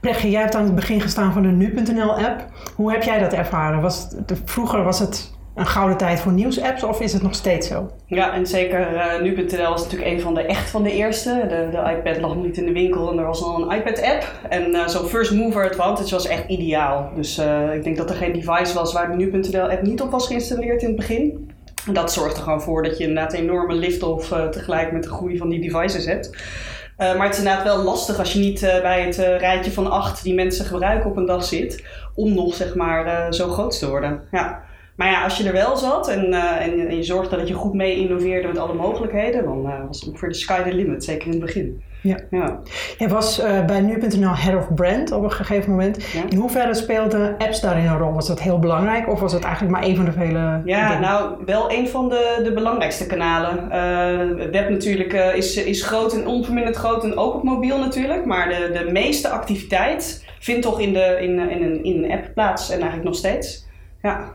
Brechtje, 0.00 0.30
jij 0.30 0.40
hebt 0.40 0.54
aan 0.54 0.64
het 0.64 0.74
begin 0.74 1.00
gestaan 1.00 1.32
van 1.32 1.42
de 1.42 1.48
nu.nl-app. 1.48 2.46
Hoe 2.74 2.92
heb 2.92 3.02
jij 3.02 3.18
dat 3.18 3.32
ervaren? 3.32 3.80
Was 3.80 4.08
het, 4.26 4.40
vroeger 4.44 4.84
was 4.84 4.98
het 4.98 5.40
een 5.54 5.66
gouden 5.66 5.96
tijd 5.96 6.20
voor 6.20 6.32
nieuwsapps 6.32 6.82
of 6.82 7.00
is 7.00 7.12
het 7.12 7.22
nog 7.22 7.34
steeds 7.34 7.68
zo? 7.68 7.90
Ja, 8.06 8.32
en 8.34 8.46
zeker 8.46 8.92
uh, 8.94 9.20
nu.nl 9.20 9.70
was 9.70 9.82
natuurlijk 9.82 10.10
een 10.10 10.20
van 10.20 10.34
de 10.34 10.42
echt 10.42 10.70
van 10.70 10.82
de 10.82 10.92
eerste. 10.92 11.46
De, 11.48 11.68
de 11.70 11.90
iPad 11.96 12.20
lag 12.20 12.34
nog 12.34 12.44
niet 12.44 12.56
in 12.56 12.66
de 12.66 12.72
winkel 12.72 13.10
en 13.10 13.18
er 13.18 13.26
was 13.26 13.42
al 13.42 13.62
een 13.62 13.78
iPad-app. 13.78 14.24
En 14.48 14.70
uh, 14.70 14.88
zo'n 14.88 15.06
first 15.06 15.32
mover 15.32 15.68
advantage 15.68 16.10
was 16.10 16.26
echt 16.26 16.48
ideaal. 16.48 17.10
Dus 17.14 17.38
uh, 17.38 17.74
ik 17.74 17.84
denk 17.84 17.96
dat 17.96 18.10
er 18.10 18.16
geen 18.16 18.32
device 18.32 18.74
was 18.74 18.92
waar 18.92 19.10
de 19.10 19.16
nu.nl-app 19.16 19.82
niet 19.82 20.00
op 20.00 20.10
was 20.10 20.26
geïnstalleerd 20.26 20.82
in 20.82 20.88
het 20.88 20.96
begin. 20.96 21.50
En 21.86 21.92
dat 21.92 22.12
zorgt 22.12 22.36
er 22.36 22.42
gewoon 22.42 22.62
voor 22.62 22.82
dat 22.82 22.98
je 22.98 23.04
inderdaad 23.04 23.32
een 23.32 23.40
enorme 23.40 23.74
lift-off 23.74 24.28
tegelijk 24.28 24.92
met 24.92 25.02
de 25.02 25.08
groei 25.08 25.36
van 25.36 25.48
die 25.48 25.70
devices 25.70 26.06
hebt. 26.06 26.30
Maar 26.96 27.22
het 27.22 27.32
is 27.32 27.38
inderdaad 27.38 27.64
wel 27.64 27.82
lastig 27.82 28.18
als 28.18 28.32
je 28.32 28.38
niet 28.38 28.60
bij 28.60 29.02
het 29.02 29.16
rijtje 29.16 29.72
van 29.72 29.90
acht 29.90 30.22
die 30.22 30.34
mensen 30.34 30.64
gebruiken 30.64 31.10
op 31.10 31.16
een 31.16 31.26
dag 31.26 31.44
zit, 31.44 31.84
om 32.14 32.34
nog 32.34 32.54
zeg 32.54 32.74
maar 32.74 33.34
zo 33.34 33.48
groot 33.48 33.78
te 33.78 33.88
worden. 33.88 34.22
Ja. 34.30 34.62
Maar 34.96 35.10
ja, 35.10 35.22
als 35.22 35.36
je 35.36 35.46
er 35.46 35.52
wel 35.52 35.76
zat 35.76 36.08
en, 36.08 36.26
uh, 36.32 36.66
en, 36.66 36.88
en, 36.88 36.96
je 36.96 37.02
zorgde 37.02 37.36
dat 37.36 37.48
je 37.48 37.54
goed 37.54 37.74
mee 37.74 37.96
innoveerde 37.96 38.48
met 38.48 38.58
alle 38.58 38.74
mogelijkheden, 38.74 39.44
dan 39.44 39.66
uh, 39.66 39.86
was 39.86 40.00
het 40.00 40.08
ongeveer 40.08 40.28
de 40.28 40.34
sky 40.34 40.62
the 40.62 40.74
limit, 40.74 41.04
zeker 41.04 41.26
in 41.26 41.32
het 41.32 41.40
begin. 41.40 41.82
Ja. 42.02 42.18
ja. 42.30 42.60
Je 42.98 43.08
was 43.08 43.40
uh, 43.40 43.64
bij 43.64 43.80
nu.nl 43.80 44.36
head 44.36 44.56
of 44.56 44.74
brand 44.74 45.12
op 45.12 45.22
een 45.22 45.30
gegeven 45.30 45.70
moment. 45.70 46.04
Ja. 46.12 46.22
In 46.28 46.36
hoeverre 46.36 46.74
speelden 46.74 47.34
apps 47.38 47.60
daarin 47.60 47.86
een 47.86 47.98
rol? 47.98 48.12
Was 48.12 48.26
dat 48.26 48.40
heel 48.40 48.58
belangrijk 48.58 49.08
of 49.08 49.20
was 49.20 49.32
het 49.32 49.44
eigenlijk 49.44 49.74
maar 49.74 49.84
een 49.84 49.96
van 49.96 50.04
de 50.04 50.12
vele 50.12 50.62
Ja, 50.64 50.86
dingen? 50.86 51.00
nou 51.00 51.34
wel 51.46 51.72
een 51.72 51.88
van 51.88 52.08
de, 52.08 52.40
de 52.44 52.52
belangrijkste 52.52 53.06
kanalen. 53.06 53.68
web 54.50 54.68
natuurlijk 54.68 55.12
is, 55.12 55.56
is 55.56 55.82
groot 55.82 56.14
en 56.14 56.26
onverminderd 56.26 56.76
groot 56.76 57.04
en 57.04 57.16
ook 57.16 57.34
op 57.34 57.42
mobiel 57.42 57.78
natuurlijk. 57.78 58.24
Maar 58.24 58.48
de, 58.48 58.70
de 58.84 58.92
meeste 58.92 59.28
activiteit 59.28 60.24
vindt 60.38 60.62
toch 60.62 60.80
in, 60.80 60.92
de, 60.92 61.16
in, 61.20 61.50
in, 61.50 61.62
een, 61.62 61.84
in 61.84 62.04
een 62.04 62.12
app 62.12 62.30
plaats 62.34 62.70
en 62.70 62.76
eigenlijk 62.76 63.04
nog 63.04 63.16
steeds. 63.16 63.66
Ja. 64.02 64.32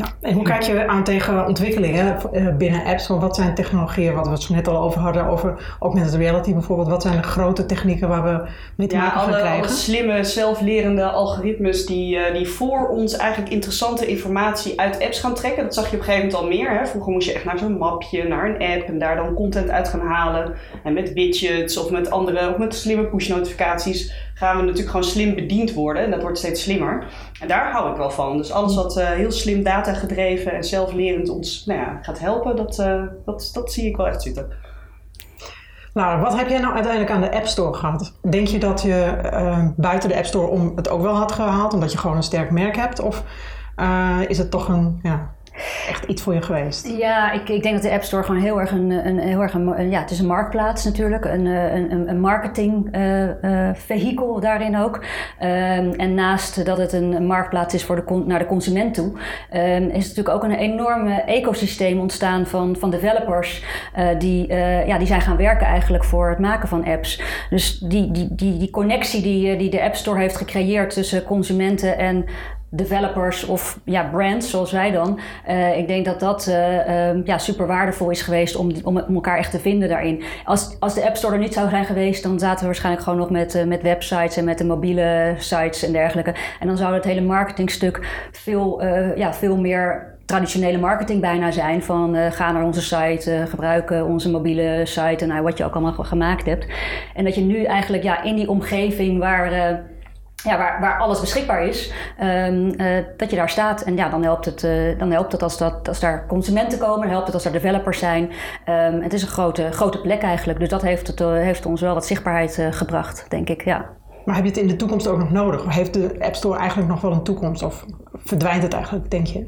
Ja, 0.00 0.12
en 0.20 0.34
hoe 0.34 0.44
kijk 0.44 0.62
je 0.62 0.86
aan 0.86 1.04
tegen 1.04 1.46
ontwikkelingen 1.46 2.16
eh, 2.32 2.56
binnen 2.56 2.84
apps? 2.84 3.06
Wat 3.06 3.36
zijn 3.36 3.54
technologieën, 3.54 4.14
wat 4.14 4.26
we 4.26 4.32
het 4.32 4.48
net 4.48 4.68
al 4.68 4.82
over 4.82 5.00
hadden, 5.00 5.26
over 5.26 5.76
augmented 5.80 6.14
reality 6.14 6.52
bijvoorbeeld. 6.52 6.88
Wat 6.88 7.02
zijn 7.02 7.16
de 7.16 7.22
grote 7.22 7.66
technieken 7.66 8.08
waar 8.08 8.22
we 8.22 8.48
mee 8.76 8.86
te 8.86 8.96
maken 8.96 9.20
gaan 9.20 9.28
krijgen? 9.28 9.58
Alle 9.58 9.68
slimme, 9.68 10.24
zelflerende 10.24 11.04
algoritmes 11.04 11.86
die, 11.86 12.16
uh, 12.16 12.32
die 12.32 12.48
voor 12.48 12.88
ons 12.88 13.16
eigenlijk 13.16 13.52
interessante 13.52 14.06
informatie 14.06 14.80
uit 14.80 15.00
apps 15.00 15.20
gaan 15.20 15.34
trekken. 15.34 15.62
Dat 15.62 15.74
zag 15.74 15.90
je 15.90 15.96
op 15.96 15.98
een 15.98 16.04
gegeven 16.04 16.26
moment 16.26 16.42
al 16.42 16.48
meer. 16.48 16.78
Hè? 16.78 16.86
Vroeger 16.86 17.12
moest 17.12 17.28
je 17.28 17.34
echt 17.34 17.44
naar 17.44 17.58
zo'n 17.58 17.78
mapje, 17.78 18.28
naar 18.28 18.44
een 18.44 18.76
app 18.76 18.88
en 18.88 18.98
daar 18.98 19.16
dan 19.16 19.34
content 19.34 19.70
uit 19.70 19.88
gaan 19.88 20.06
halen. 20.06 20.54
En 20.84 20.92
met 20.92 21.12
widgets 21.12 21.76
of 21.76 21.90
met 21.90 22.10
andere, 22.10 22.50
of 22.50 22.58
met 22.58 22.74
slimme 22.74 23.04
push 23.04 23.28
notificaties 23.28 24.29
gaan 24.40 24.56
we 24.56 24.62
natuurlijk 24.62 24.90
gewoon 24.90 25.04
slim 25.04 25.34
bediend 25.34 25.72
worden. 25.72 26.04
En 26.04 26.10
dat 26.10 26.22
wordt 26.22 26.38
steeds 26.38 26.62
slimmer. 26.62 27.06
En 27.40 27.48
daar 27.48 27.72
hou 27.72 27.90
ik 27.90 27.96
wel 27.96 28.10
van. 28.10 28.36
Dus 28.36 28.52
alles 28.52 28.74
wat 28.74 28.96
uh, 28.96 29.08
heel 29.08 29.30
slim 29.30 29.62
data 29.62 29.94
gedreven 29.94 30.52
en 30.52 30.64
zelflerend 30.64 31.28
ons 31.28 31.64
nou 31.66 31.80
ja, 31.80 31.98
gaat 32.02 32.18
helpen, 32.18 32.56
dat, 32.56 32.78
uh, 32.78 33.02
dat, 33.24 33.50
dat 33.52 33.72
zie 33.72 33.88
ik 33.88 33.96
wel 33.96 34.06
echt 34.06 34.22
zitten. 34.22 34.48
Lara, 35.92 36.20
wat 36.20 36.36
heb 36.36 36.48
jij 36.48 36.58
nou 36.58 36.74
uiteindelijk 36.74 37.12
aan 37.12 37.20
de 37.20 37.32
App 37.32 37.46
Store 37.46 37.74
gehad? 37.74 38.12
Denk 38.30 38.46
je 38.46 38.58
dat 38.58 38.82
je 38.82 39.18
uh, 39.24 39.66
buiten 39.76 40.08
de 40.08 40.16
App 40.16 40.24
Store 40.24 40.46
om 40.46 40.72
het 40.76 40.88
ook 40.88 41.02
wel 41.02 41.14
had 41.14 41.32
gehaald, 41.32 41.74
omdat 41.74 41.92
je 41.92 41.98
gewoon 41.98 42.16
een 42.16 42.22
sterk 42.22 42.50
merk 42.50 42.76
hebt? 42.76 43.00
Of 43.00 43.24
is 44.28 44.38
het 44.38 44.50
toch 44.50 44.68
een 44.68 45.00
ja, 45.02 45.34
iets 46.06 46.22
voor 46.22 46.34
je 46.34 46.42
geweest? 46.42 46.88
Ja, 46.98 47.32
ik, 47.32 47.48
ik 47.48 47.62
denk 47.62 47.74
dat 47.74 47.82
de 47.82 47.90
App 47.90 48.02
Store 48.02 48.22
gewoon 48.22 48.40
heel 48.40 48.60
erg 48.60 48.70
een, 48.70 48.90
een, 48.90 49.18
heel 49.18 49.42
erg 49.42 49.54
een, 49.54 49.90
ja, 49.90 50.00
het 50.00 50.10
is 50.10 50.18
een 50.18 50.26
marktplaats 50.26 50.84
natuurlijk, 50.84 51.24
een, 51.24 51.46
een, 51.46 52.08
een 52.08 52.20
marketing 52.20 52.96
uh, 52.96 53.70
vehikel 53.74 54.40
daarin 54.40 54.76
ook. 54.76 54.96
Um, 54.96 55.92
en 55.92 56.14
naast 56.14 56.64
dat 56.64 56.78
het 56.78 56.92
een 56.92 57.26
marktplaats 57.26 57.74
is 57.74 57.84
voor 57.84 57.96
de, 57.96 58.22
naar 58.26 58.38
de 58.38 58.46
consument 58.46 58.94
toe, 58.94 59.12
um, 59.54 59.88
is 59.88 60.08
natuurlijk 60.08 60.36
ook 60.36 60.44
een 60.44 60.56
enorme 60.56 61.14
ecosysteem 61.14 62.00
ontstaan 62.00 62.46
van, 62.46 62.76
van 62.76 62.90
developers 62.90 63.64
die, 64.18 64.54
ja, 64.86 64.98
die 64.98 65.06
zijn 65.06 65.20
gaan 65.20 65.36
werken 65.36 65.66
eigenlijk 65.66 66.04
voor 66.04 66.28
het 66.28 66.38
maken 66.38 66.68
van 66.68 66.84
apps. 66.84 67.22
Dus 67.50 67.78
die, 67.78 68.10
die, 68.10 68.34
die, 68.34 68.56
die 68.56 68.70
connectie 68.70 69.22
die, 69.22 69.56
die 69.56 69.70
de 69.70 69.82
App 69.82 69.94
Store 69.94 70.20
heeft 70.20 70.36
gecreëerd 70.36 70.90
tussen 70.90 71.22
consumenten 71.22 71.98
en 71.98 72.24
developers 72.70 73.44
of 73.44 73.80
ja, 73.84 74.02
brands 74.02 74.50
zoals 74.50 74.72
wij 74.72 74.90
dan. 74.90 75.18
Uh, 75.48 75.78
ik 75.78 75.88
denk 75.88 76.04
dat 76.04 76.20
dat 76.20 76.46
uh, 76.48 77.08
um, 77.08 77.22
ja, 77.24 77.38
super 77.38 77.66
waardevol 77.66 78.10
is 78.10 78.22
geweest 78.22 78.56
om, 78.56 78.72
om, 78.82 78.98
elkaar 78.98 79.38
echt 79.38 79.50
te 79.50 79.58
vinden 79.58 79.88
daarin. 79.88 80.22
Als, 80.44 80.76
als 80.80 80.94
de 80.94 81.06
App 81.06 81.16
Store 81.16 81.34
er 81.34 81.40
niet 81.40 81.54
zou 81.54 81.68
zijn 81.68 81.84
geweest, 81.84 82.22
dan 82.22 82.38
zaten 82.38 82.60
we 82.60 82.66
waarschijnlijk 82.66 83.04
gewoon 83.04 83.18
nog 83.18 83.30
met, 83.30 83.54
uh, 83.54 83.64
met 83.64 83.82
websites 83.82 84.36
en 84.36 84.44
met 84.44 84.58
de 84.58 84.64
mobiele 84.64 85.34
sites 85.38 85.82
en 85.82 85.92
dergelijke. 85.92 86.34
En 86.60 86.66
dan 86.66 86.76
zou 86.76 86.94
het 86.94 87.04
hele 87.04 87.20
marketingstuk 87.20 88.28
veel, 88.32 88.84
ja, 89.16 89.34
veel 89.34 89.56
meer 89.56 90.18
traditionele 90.24 90.78
marketing 90.78 91.20
bijna 91.20 91.50
zijn. 91.50 91.82
Van 91.82 92.16
ga 92.16 92.52
naar 92.52 92.64
onze 92.64 92.82
site, 92.82 93.44
gebruik 93.48 93.90
onze 93.90 94.30
mobiele 94.30 94.80
site 94.84 95.24
en 95.24 95.28
nou, 95.28 95.42
wat 95.42 95.58
je 95.58 95.64
ook 95.64 95.74
allemaal 95.74 95.92
gemaakt 95.92 96.46
hebt. 96.46 96.66
En 97.14 97.24
dat 97.24 97.34
je 97.34 97.40
nu 97.40 97.64
eigenlijk 97.64 98.02
ja, 98.02 98.22
in 98.22 98.36
die 98.36 98.48
omgeving 98.48 99.18
waar 99.18 99.82
ja, 100.42 100.58
waar, 100.58 100.80
waar 100.80 100.98
alles 100.98 101.20
beschikbaar 101.20 101.64
is, 101.64 101.92
um, 102.22 102.80
uh, 102.80 103.04
dat 103.16 103.30
je 103.30 103.36
daar 103.36 103.50
staat. 103.50 103.82
En 103.82 103.96
ja, 103.96 104.08
dan 104.08 104.22
helpt 104.22 104.44
het, 104.44 104.62
uh, 104.62 104.98
dan 104.98 105.10
helpt 105.10 105.32
het 105.32 105.42
als, 105.42 105.58
dat, 105.58 105.88
als 105.88 106.00
daar 106.00 106.26
consumenten 106.26 106.78
komen, 106.78 107.08
helpt 107.08 107.26
het 107.26 107.34
als 107.34 107.44
er 107.44 107.52
developers 107.52 107.98
zijn. 107.98 108.30
Um, 108.68 109.02
het 109.02 109.12
is 109.12 109.22
een 109.22 109.28
grote, 109.28 109.70
grote 109.72 110.00
plek 110.00 110.22
eigenlijk. 110.22 110.58
Dus 110.58 110.68
dat 110.68 110.82
heeft, 110.82 111.06
het, 111.06 111.20
uh, 111.20 111.32
heeft 111.32 111.66
ons 111.66 111.80
wel 111.80 111.94
wat 111.94 112.06
zichtbaarheid 112.06 112.62
gebracht, 112.70 113.26
denk 113.28 113.48
ik. 113.48 113.64
Ja. 113.64 113.99
Maar 114.24 114.34
heb 114.34 114.44
je 114.44 114.50
het 114.50 114.60
in 114.60 114.68
de 114.68 114.76
toekomst 114.76 115.08
ook 115.08 115.18
nog 115.18 115.30
nodig? 115.30 115.74
Heeft 115.74 115.94
de 115.94 116.16
App 116.18 116.34
Store 116.34 116.58
eigenlijk 116.58 116.88
nog 116.88 117.00
wel 117.00 117.12
een 117.12 117.22
toekomst? 117.22 117.62
Of 117.62 117.84
verdwijnt 118.14 118.62
het 118.62 118.72
eigenlijk, 118.72 119.10
denk 119.10 119.26
je? 119.26 119.38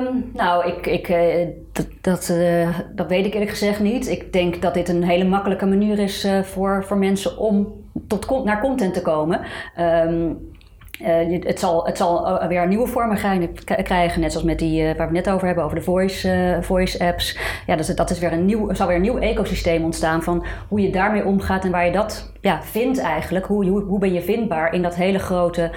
Um, 0.00 0.30
nou, 0.32 0.66
ik, 0.66 0.86
ik, 0.86 1.08
dat, 1.72 1.86
dat, 2.00 2.32
dat 2.94 3.08
weet 3.08 3.26
ik 3.26 3.32
eerlijk 3.32 3.50
gezegd 3.50 3.80
niet. 3.80 4.08
Ik 4.08 4.32
denk 4.32 4.62
dat 4.62 4.74
dit 4.74 4.88
een 4.88 5.02
hele 5.02 5.24
makkelijke 5.24 5.66
manier 5.66 5.98
is 5.98 6.28
voor, 6.42 6.84
voor 6.84 6.98
mensen 6.98 7.38
om 7.38 7.72
tot, 8.06 8.44
naar 8.44 8.60
content 8.60 8.94
te 8.94 9.02
komen. 9.02 9.40
Um, 9.80 10.54
uh, 11.02 11.40
het, 11.44 11.58
zal, 11.58 11.86
het 11.86 11.96
zal 11.96 12.46
weer 12.48 12.66
nieuwe 12.66 12.86
vormen 12.86 13.16
krijgen, 13.82 14.20
net 14.20 14.32
zoals 14.32 14.46
met 14.46 14.58
die 14.58 14.82
uh, 14.82 14.96
waar 14.96 15.06
we 15.06 15.12
net 15.12 15.30
over 15.30 15.46
hebben, 15.46 15.64
over 15.64 15.76
de 15.76 15.82
voice, 15.82 16.58
voice 16.60 17.04
apps. 17.04 17.38
Ja, 17.66 17.76
dus 17.76 17.86
dat 17.86 18.10
is 18.10 18.18
weer 18.18 18.32
een 18.32 18.44
nieuw, 18.44 18.74
zal 18.74 18.86
weer 18.86 18.96
een 18.96 19.02
nieuw 19.02 19.18
ecosysteem 19.18 19.84
ontstaan 19.84 20.22
van 20.22 20.46
hoe 20.68 20.80
je 20.80 20.90
daarmee 20.90 21.24
omgaat 21.24 21.64
en 21.64 21.70
waar 21.70 21.86
je 21.86 21.92
dat 21.92 22.32
ja, 22.40 22.62
vindt 22.62 22.98
eigenlijk. 22.98 23.46
Hoe, 23.46 23.80
hoe, 23.80 23.98
ben 23.98 24.12
je 24.12 24.22
vindbaar 24.22 24.74
in 24.74 24.82
dat 24.82 24.94
hele 24.94 25.18
grote 25.18 25.70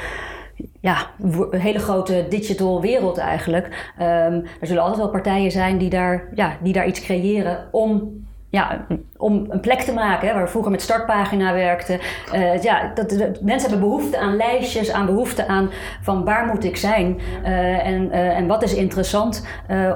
ja, 0.81 1.07
hele 1.49 1.79
grote 1.79 2.25
digital 2.29 2.81
wereld 2.81 3.17
eigenlijk. 3.17 3.93
Um, 3.99 4.43
er 4.59 4.67
zullen 4.67 4.81
altijd 4.81 5.01
wel 5.01 5.09
partijen 5.09 5.51
zijn 5.51 5.77
die 5.77 5.89
daar, 5.89 6.29
ja, 6.33 6.57
die 6.61 6.73
daar 6.73 6.87
iets 6.87 7.01
creëren 7.01 7.67
om 7.71 8.11
ja, 8.49 8.85
om 9.19 9.45
een 9.49 9.59
plek 9.59 9.79
te 9.79 9.93
maken, 9.93 10.33
waar 10.33 10.43
we 10.43 10.49
vroeger 10.49 10.71
met 10.71 10.81
startpagina 10.81 11.53
werkten. 11.53 11.99
Uh, 12.33 12.61
ja, 12.61 12.91
dat, 12.95 13.11
mensen 13.41 13.69
hebben 13.69 13.89
behoefte 13.89 14.17
aan 14.17 14.35
lijstjes, 14.35 14.91
aan 14.91 15.05
behoefte 15.05 15.47
aan 15.47 15.69
van 16.01 16.23
waar 16.23 16.45
moet 16.45 16.63
ik 16.63 16.77
zijn 16.77 17.19
uh, 17.43 17.87
en, 17.87 18.07
uh, 18.07 18.37
en 18.37 18.47
wat 18.47 18.63
is 18.63 18.73
interessant 18.73 19.47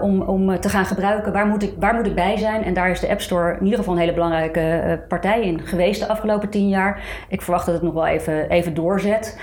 om, 0.02 0.22
om 0.22 0.60
te 0.60 0.70
gaan 0.70 0.86
gebruiken, 0.86 1.34
waar 1.34 1.48
moet, 1.48 1.64
ik, 1.64 1.74
waar 1.80 1.96
moet 1.96 2.06
ik 2.06 2.16
bij 2.16 2.38
zijn. 2.38 2.64
En 2.64 2.74
daar 2.74 2.90
is 2.90 3.00
de 3.00 3.10
App 3.10 3.22
Store 3.22 3.56
in 3.58 3.64
ieder 3.64 3.80
geval 3.80 3.94
een 3.94 4.00
hele 4.00 4.14
belangrijke 4.14 5.02
partij 5.08 5.42
in 5.42 5.60
geweest 5.62 6.00
de 6.00 6.08
afgelopen 6.08 6.50
tien 6.50 6.70
jaar. 6.70 7.02
Ik 7.28 7.42
verwacht 7.42 7.66
dat 7.66 7.74
het 7.74 7.84
nog 7.84 7.94
wel 7.94 8.06
even, 8.06 8.50
even 8.50 8.74
doorzet. 8.74 9.40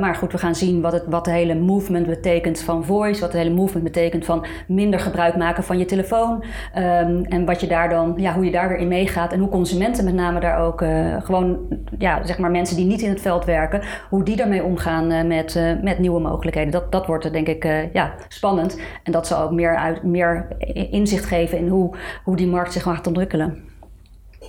maar 0.00 0.14
goed, 0.14 0.32
we 0.32 0.38
gaan 0.38 0.54
zien 0.54 0.80
wat, 0.80 0.92
het, 0.92 1.04
wat 1.06 1.24
de 1.24 1.30
hele 1.30 1.54
movement 1.54 2.06
betekent 2.06 2.60
van 2.60 2.84
voice, 2.84 3.20
wat 3.20 3.32
de 3.32 3.38
hele 3.38 3.54
movement 3.54 3.84
betekent 3.84 4.24
van 4.24 4.46
minder 4.66 5.00
gebruik 5.00 5.36
maken 5.36 5.64
van 5.64 5.78
je 5.78 5.84
telefoon. 5.84 6.44
Um, 6.76 7.24
en 7.24 7.44
wat 7.44 7.60
je 7.60 7.66
daar 7.66 7.88
dan, 7.88 8.14
ja, 8.16 8.34
hoe 8.34 8.44
je 8.44 8.50
daar 8.50 8.68
weer 8.68 8.78
in 8.78 8.88
en 9.04 9.38
hoe 9.38 9.48
consumenten 9.48 10.04
met 10.04 10.14
name 10.14 10.40
daar 10.40 10.58
ook 10.58 10.80
uh, 10.80 11.22
gewoon, 11.22 11.58
ja, 11.98 12.26
zeg 12.26 12.38
maar 12.38 12.50
mensen 12.50 12.76
die 12.76 12.86
niet 12.86 13.02
in 13.02 13.08
het 13.08 13.20
veld 13.20 13.44
werken, 13.44 13.82
hoe 14.08 14.24
die 14.24 14.36
daarmee 14.36 14.64
omgaan 14.64 15.12
uh, 15.12 15.22
met, 15.22 15.54
uh, 15.54 15.82
met 15.82 15.98
nieuwe 15.98 16.20
mogelijkheden. 16.20 16.72
Dat, 16.72 16.92
dat 16.92 17.06
wordt 17.06 17.32
denk 17.32 17.48
ik 17.48 17.64
ja, 17.92 18.14
spannend 18.28 18.80
en 19.02 19.12
dat 19.12 19.26
zal 19.26 19.42
ook 19.42 19.50
meer, 19.50 19.76
uit, 19.76 20.02
meer 20.02 20.46
inzicht 20.90 21.24
geven 21.24 21.58
in 21.58 21.68
hoe, 21.68 21.94
hoe 22.24 22.36
die 22.36 22.46
markt 22.46 22.72
zich 22.72 22.82
gaat 22.82 23.06
ontwikkelen. 23.06 23.64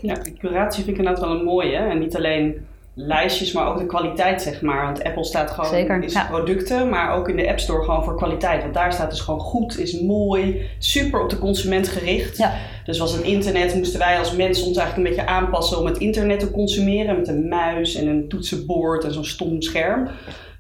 Ja, 0.02 0.16
curatie 0.38 0.84
vind 0.84 0.98
ik 0.98 1.04
inderdaad 1.04 1.24
wel 1.28 1.40
een 1.40 1.46
mooie. 1.46 1.76
En 1.76 2.00
niet 2.00 2.16
alleen 2.16 2.66
lijstjes, 3.00 3.52
maar 3.52 3.68
ook 3.68 3.78
de 3.78 3.86
kwaliteit, 3.86 4.42
zeg 4.42 4.62
maar. 4.62 4.86
Want 4.86 5.04
Apple 5.04 5.24
staat 5.24 5.52
gewoon 5.52 5.70
Zeker, 5.70 6.04
in 6.04 6.10
zijn 6.10 6.28
producten, 6.28 6.90
maar 6.90 7.16
ook 7.16 7.30
in 7.30 7.36
de 7.36 7.50
App 7.50 7.60
Store 7.60 7.84
gewoon 7.84 8.04
voor 8.04 8.16
kwaliteit. 8.16 8.62
Want 8.62 8.74
daar 8.74 8.94
staat 8.94 9.10
dus 9.10 9.20
gewoon 9.20 9.40
goed, 9.40 9.80
is 9.80 10.02
mooi, 10.02 10.70
super 10.78 11.22
op 11.22 11.30
de 11.30 11.38
consument 11.38 11.88
gericht. 11.88 12.38
Ja. 12.38 12.54
Dus 12.86 12.98
was 12.98 13.12
het 13.12 13.22
internet, 13.22 13.76
moesten 13.76 14.00
wij 14.00 14.18
als 14.18 14.36
mensen 14.36 14.68
ons 14.68 14.78
eigenlijk 14.78 15.10
een 15.10 15.16
beetje 15.16 15.32
aanpassen 15.32 15.80
om 15.80 15.86
het 15.86 15.98
internet 15.98 16.40
te 16.40 16.52
consumeren. 16.52 17.16
Met 17.16 17.28
een 17.28 17.48
muis 17.48 17.96
en 17.96 18.08
een 18.08 18.28
toetsenbord 18.28 19.04
en 19.04 19.14
zo'n 19.14 19.26
stom 19.26 19.62
scherm. 19.62 20.10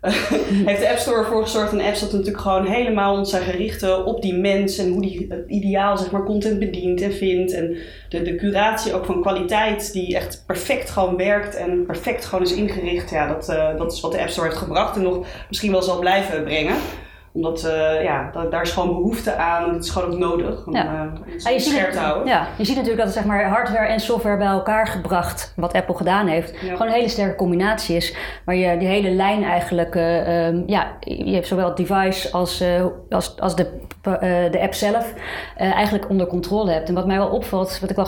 heeft 0.65 0.79
de 0.79 0.89
App 0.89 0.97
Store 0.97 1.17
ervoor 1.17 1.43
gezorgd. 1.43 1.71
En 1.71 1.81
apps 1.81 1.99
dat 1.99 2.11
natuurlijk 2.11 2.41
gewoon 2.41 2.65
helemaal 2.65 3.17
ons 3.17 3.29
zijn 3.29 3.43
gericht 3.43 4.03
op 4.05 4.21
die 4.21 4.33
mens 4.33 4.77
en 4.77 4.91
hoe 4.91 5.01
die 5.01 5.25
het 5.29 5.43
ideaal 5.47 5.97
zeg 5.97 6.11
maar, 6.11 6.23
content 6.23 6.59
bedient 6.59 7.01
en 7.01 7.13
vindt. 7.13 7.53
En 7.53 7.77
de, 8.09 8.21
de 8.21 8.35
curatie 8.35 8.93
ook 8.93 9.05
van 9.05 9.21
kwaliteit 9.21 9.93
die 9.93 10.15
echt 10.15 10.43
perfect 10.45 10.89
gewoon 10.89 11.17
werkt 11.17 11.55
en 11.55 11.85
perfect 11.85 12.25
gewoon 12.25 12.45
is 12.45 12.53
ingericht. 12.53 13.09
Ja, 13.09 13.27
dat, 13.27 13.49
uh, 13.49 13.77
dat 13.77 13.93
is 13.93 13.99
wat 14.01 14.11
de 14.11 14.19
App 14.19 14.29
Store 14.29 14.47
heeft 14.47 14.59
gebracht 14.59 14.95
en 14.95 15.01
nog 15.01 15.25
misschien 15.47 15.71
wel 15.71 15.81
zal 15.81 15.99
blijven 15.99 16.43
brengen 16.43 16.75
omdat 17.37 17.63
uh, 17.65 18.03
ja, 18.03 18.31
daar 18.49 18.61
is 18.61 18.71
gewoon 18.71 18.95
behoefte 18.95 19.35
aan 19.35 19.63
en 19.63 19.73
het 19.73 19.83
is 19.83 19.89
gewoon 19.89 20.11
ook 20.11 20.19
nodig 20.19 20.65
om 20.65 20.75
ja. 20.75 20.83
uh, 20.85 21.37
ja, 21.37 21.49
je 21.49 21.59
scherp 21.59 21.91
te 21.91 21.99
houden. 21.99 22.27
Ja, 22.27 22.47
je 22.57 22.65
ziet 22.65 22.75
natuurlijk 22.75 23.03
dat 23.03 23.13
zeg 23.13 23.25
maar, 23.25 23.45
hardware 23.45 23.87
en 23.87 23.99
software 23.99 24.37
bij 24.37 24.47
elkaar 24.47 24.87
gebracht, 24.87 25.53
wat 25.55 25.73
Apple 25.73 25.95
gedaan 25.95 26.27
heeft, 26.27 26.57
gewoon 26.57 26.87
een 26.87 26.93
hele 26.93 27.07
sterke 27.07 27.35
combinatie 27.35 27.95
is. 27.95 28.15
Waar 28.45 28.55
je 28.55 28.77
die 28.77 28.87
hele 28.87 29.09
lijn 29.09 29.43
eigenlijk, 29.43 29.95
uh, 29.95 30.47
um, 30.47 30.63
ja, 30.67 30.87
je 30.99 31.33
hebt 31.33 31.47
zowel 31.47 31.67
het 31.67 31.77
device 31.77 32.31
als, 32.31 32.63
als, 33.09 33.39
als 33.39 33.55
de, 33.55 33.67
de 34.51 34.59
app 34.61 34.73
zelf 34.73 35.13
eigenlijk 35.55 36.09
onder 36.09 36.27
controle 36.27 36.71
hebt. 36.71 36.89
En 36.89 36.95
wat 36.95 37.07
mij 37.07 37.17
wel 37.17 37.29
opvalt, 37.29 37.79
wat 37.79 37.89
ik 37.89 37.95
wel 37.95 38.07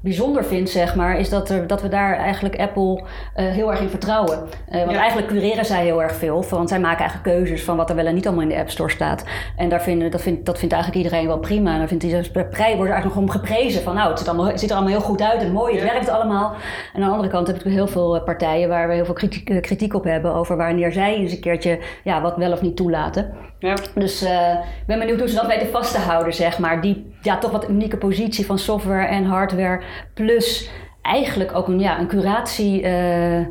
bijzonder 0.00 0.44
vind, 0.44 0.70
zeg 0.70 0.94
maar, 0.94 1.18
is 1.18 1.28
dat, 1.28 1.50
er, 1.50 1.66
dat 1.66 1.82
we 1.82 1.88
daar 1.88 2.16
eigenlijk 2.16 2.60
Apple 2.60 3.02
heel 3.34 3.70
erg 3.70 3.80
in 3.80 3.88
vertrouwen. 3.88 4.38
want 4.70 4.96
eigenlijk 4.96 5.28
cureren 5.28 5.64
zij 5.64 5.84
heel 5.84 6.02
erg 6.02 6.14
veel, 6.14 6.44
want 6.50 6.68
zij 6.68 6.80
maken 6.80 7.00
eigenlijk 7.00 7.36
keuzes 7.36 7.64
van 7.64 7.76
wat 7.76 7.90
er 7.90 7.96
wel 7.96 8.06
en 8.06 8.14
niet 8.14 8.26
allemaal 8.26 8.44
in 8.44 8.48
de 8.48 8.56
app 8.56 8.65
App 8.66 8.74
Store 8.74 8.90
staat. 8.90 9.24
En 9.56 9.68
daar 9.68 9.82
vinden, 9.82 10.10
dat, 10.10 10.22
vindt, 10.22 10.46
dat 10.46 10.58
vindt 10.58 10.74
eigenlijk 10.74 11.04
iedereen 11.04 11.26
wel 11.26 11.38
prima. 11.38 11.72
En 11.72 11.78
dan 11.78 11.88
vindt 11.88 12.02
hij, 12.02 12.30
wordt 12.32 12.58
eigenlijk 12.58 13.04
nog 13.04 13.16
om 13.16 13.30
geprezen 13.30 13.82
van 13.82 13.94
nou, 13.94 14.08
het 14.08 14.18
ziet, 14.18 14.28
allemaal, 14.28 14.46
het 14.46 14.60
ziet 14.60 14.70
er 14.70 14.76
allemaal 14.76 14.94
heel 14.94 15.04
goed 15.04 15.22
uit 15.22 15.42
en 15.42 15.52
mooi, 15.52 15.74
het 15.74 15.92
werkt 15.92 16.08
allemaal. 16.08 16.54
En 16.92 17.02
aan 17.02 17.08
de 17.08 17.14
andere 17.14 17.32
kant 17.32 17.46
heb 17.46 17.56
ik 17.56 17.72
heel 17.72 17.86
veel 17.86 18.16
eh, 18.16 18.24
partijen 18.24 18.68
waar 18.68 18.88
we 18.88 18.94
heel 18.94 19.04
veel 19.04 19.14
kritiek, 19.14 19.50
eh, 19.50 19.60
kritiek 19.60 19.94
op 19.94 20.04
hebben 20.04 20.34
over 20.34 20.56
wanneer 20.56 20.92
zij 20.92 21.16
eens 21.16 21.32
een 21.32 21.40
keertje 21.40 21.78
ja, 22.04 22.20
wat 22.20 22.36
wel 22.36 22.52
of 22.52 22.62
niet 22.62 22.76
toelaten. 22.76 23.34
Ja. 23.58 23.74
Dus 23.94 24.22
uh, 24.22 24.52
ik 24.52 24.86
ben 24.86 24.98
benieuwd 24.98 25.18
hoe 25.18 25.28
ze 25.28 25.34
dat 25.34 25.46
weten 25.46 25.68
vast 25.68 25.94
te 25.94 26.00
houden, 26.00 26.34
zeg 26.34 26.58
maar. 26.58 26.80
Die 26.80 27.14
ja, 27.22 27.38
toch 27.38 27.50
wat 27.50 27.68
unieke 27.68 27.96
positie 27.96 28.46
van 28.46 28.58
software 28.58 29.06
en 29.06 29.24
hardware. 29.24 29.82
Plus 30.14 30.70
eigenlijk 31.02 31.54
ook 31.54 31.68
een, 31.68 31.80
ja, 31.80 31.98
een 31.98 32.06
curatie 32.06 32.82
uh, 32.82 33.38
uh, 33.38 33.44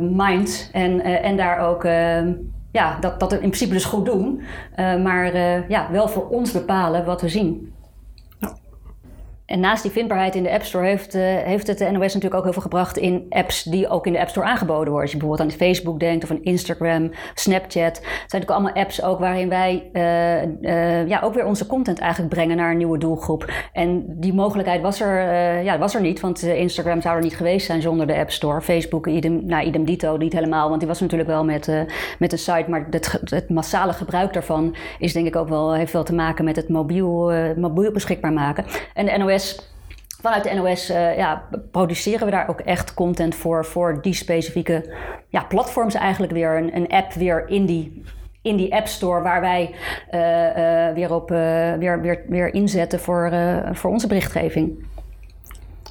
mind. 0.00 0.70
En, 0.72 1.00
en 1.00 1.36
daar 1.36 1.58
ook 1.68 1.84
ja, 2.76 2.96
dat, 3.00 3.20
dat 3.20 3.32
in 3.32 3.38
principe 3.38 3.72
dus 3.72 3.84
goed 3.84 4.04
doen. 4.04 4.40
Uh, 4.76 5.02
maar 5.02 5.34
uh, 5.34 5.68
ja, 5.68 5.88
wel 5.90 6.08
voor 6.08 6.28
ons 6.28 6.52
bepalen 6.52 7.04
wat 7.04 7.20
we 7.20 7.28
zien. 7.28 7.72
En 9.46 9.60
naast 9.60 9.82
die 9.82 9.92
vindbaarheid 9.92 10.34
in 10.34 10.42
de 10.42 10.50
App 10.50 10.62
Store 10.62 10.86
heeft, 10.86 11.14
uh, 11.14 11.22
heeft 11.22 11.66
het 11.66 11.78
de 11.78 11.84
NOS 11.84 12.00
natuurlijk 12.00 12.34
ook 12.34 12.42
heel 12.42 12.52
veel 12.52 12.62
gebracht 12.62 12.96
in 12.96 13.26
apps 13.28 13.62
die 13.62 13.88
ook 13.88 14.06
in 14.06 14.12
de 14.12 14.20
App 14.20 14.28
Store 14.28 14.46
aangeboden 14.46 14.84
worden. 14.84 15.00
Als 15.00 15.10
je 15.10 15.16
bijvoorbeeld 15.16 15.50
aan 15.50 15.56
Facebook 15.56 16.00
denkt 16.00 16.24
of 16.24 16.30
aan 16.30 16.42
Instagram, 16.42 17.10
Snapchat. 17.34 17.96
Het 17.96 18.02
zijn 18.02 18.42
natuurlijk 18.42 18.50
allemaal 18.50 18.72
apps 18.72 19.02
ook 19.02 19.18
waarin 19.18 19.48
wij 19.48 19.90
uh, 19.92 20.42
uh, 20.42 21.08
ja, 21.08 21.20
ook 21.20 21.34
weer 21.34 21.44
onze 21.44 21.66
content 21.66 21.98
eigenlijk 21.98 22.34
brengen 22.34 22.56
naar 22.56 22.70
een 22.70 22.76
nieuwe 22.76 22.98
doelgroep. 22.98 23.52
En 23.72 24.04
die 24.08 24.34
mogelijkheid 24.34 24.82
was 24.82 25.00
er, 25.00 25.22
ja, 25.62 25.78
was 25.78 25.94
er 25.94 26.00
niet, 26.00 26.20
want 26.20 26.42
Instagram 26.42 27.00
zou 27.00 27.16
er 27.16 27.22
niet 27.22 27.36
geweest 27.36 27.66
zijn 27.66 27.82
zonder 27.82 28.06
de 28.06 28.16
App 28.16 28.30
Store. 28.30 28.60
Facebook, 28.60 29.06
idem, 29.06 29.46
nou, 29.46 29.66
idem 29.66 29.84
dito, 29.84 30.16
niet 30.16 30.32
helemaal, 30.32 30.68
want 30.68 30.80
die 30.80 30.88
was 30.88 31.00
natuurlijk 31.00 31.30
wel 31.30 31.44
met, 31.44 31.70
met 32.18 32.32
een 32.32 32.38
site. 32.38 32.64
Maar 32.68 32.86
het, 32.90 33.20
het, 33.24 33.48
massale 33.48 33.92
gebruik 33.92 34.32
daarvan 34.32 34.76
is 34.98 35.12
denk 35.12 35.26
ik 35.26 35.36
ook 35.36 35.48
wel, 35.48 35.74
heeft 35.74 35.92
wel 35.92 36.04
te 36.04 36.14
maken 36.14 36.44
met 36.44 36.56
het 36.56 36.68
mobiel, 36.68 37.32
mobiel 37.56 37.92
beschikbaar 37.92 38.32
maken. 38.32 38.64
En 38.94 39.06
de 39.06 39.18
NOS 39.18 39.35
Vanuit 40.20 40.44
de 40.44 40.54
NOS 40.54 40.90
uh, 40.90 41.16
ja, 41.16 41.42
produceren 41.70 42.24
we 42.24 42.30
daar 42.30 42.48
ook 42.48 42.60
echt 42.60 42.94
content 42.94 43.34
voor, 43.34 43.64
voor 43.64 44.02
die 44.02 44.14
specifieke 44.14 44.94
ja, 45.28 45.44
platforms 45.44 45.94
eigenlijk 45.94 46.32
weer. 46.32 46.56
Een, 46.56 46.76
een 46.76 46.88
app 46.88 47.12
weer 47.12 47.48
in 47.48 47.66
die, 47.66 48.02
in 48.42 48.56
die 48.56 48.74
App 48.74 48.86
Store 48.86 49.22
waar 49.22 49.40
wij 49.40 49.74
uh, 50.10 50.20
uh, 50.20 50.94
weer, 50.94 51.14
op, 51.14 51.28
weer, 51.78 52.00
weer, 52.00 52.24
weer 52.28 52.54
inzetten 52.54 53.00
voor, 53.00 53.32
voor 53.72 53.90
onze 53.90 54.06
berichtgeving. 54.06 54.84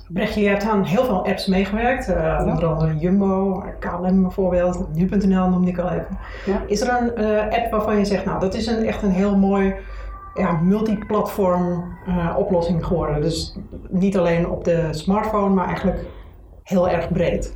Brechtje, 0.09 0.41
je 0.41 0.49
hebt 0.49 0.63
aan 0.63 0.83
heel 0.83 1.05
veel 1.05 1.25
apps 1.25 1.45
meegewerkt. 1.45 2.07
Onder 2.39 2.65
andere 2.65 2.97
Jumbo, 2.97 3.63
KLM 3.79 4.21
bijvoorbeeld, 4.21 4.95
Nu.nl 4.95 5.49
noemde 5.49 5.69
ik 5.69 5.77
al 5.77 5.89
even. 5.89 6.17
Ja. 6.45 6.61
Is 6.67 6.81
er 6.81 6.89
een 6.89 7.51
app 7.51 7.71
waarvan 7.71 7.97
je 7.97 8.05
zegt, 8.05 8.25
nou 8.25 8.39
dat 8.39 8.53
is 8.53 8.67
een, 8.67 8.85
echt 8.85 9.01
een 9.01 9.11
heel 9.11 9.37
mooi 9.37 9.75
ja, 10.35 10.51
multiplatform 10.51 11.83
uh, 12.07 12.35
oplossing 12.37 12.85
geworden. 12.85 13.21
Dus 13.21 13.57
niet 13.89 14.17
alleen 14.17 14.49
op 14.49 14.63
de 14.63 14.87
smartphone, 14.91 15.53
maar 15.53 15.67
eigenlijk 15.67 16.05
heel 16.63 16.89
erg 16.89 17.11
breed. 17.11 17.53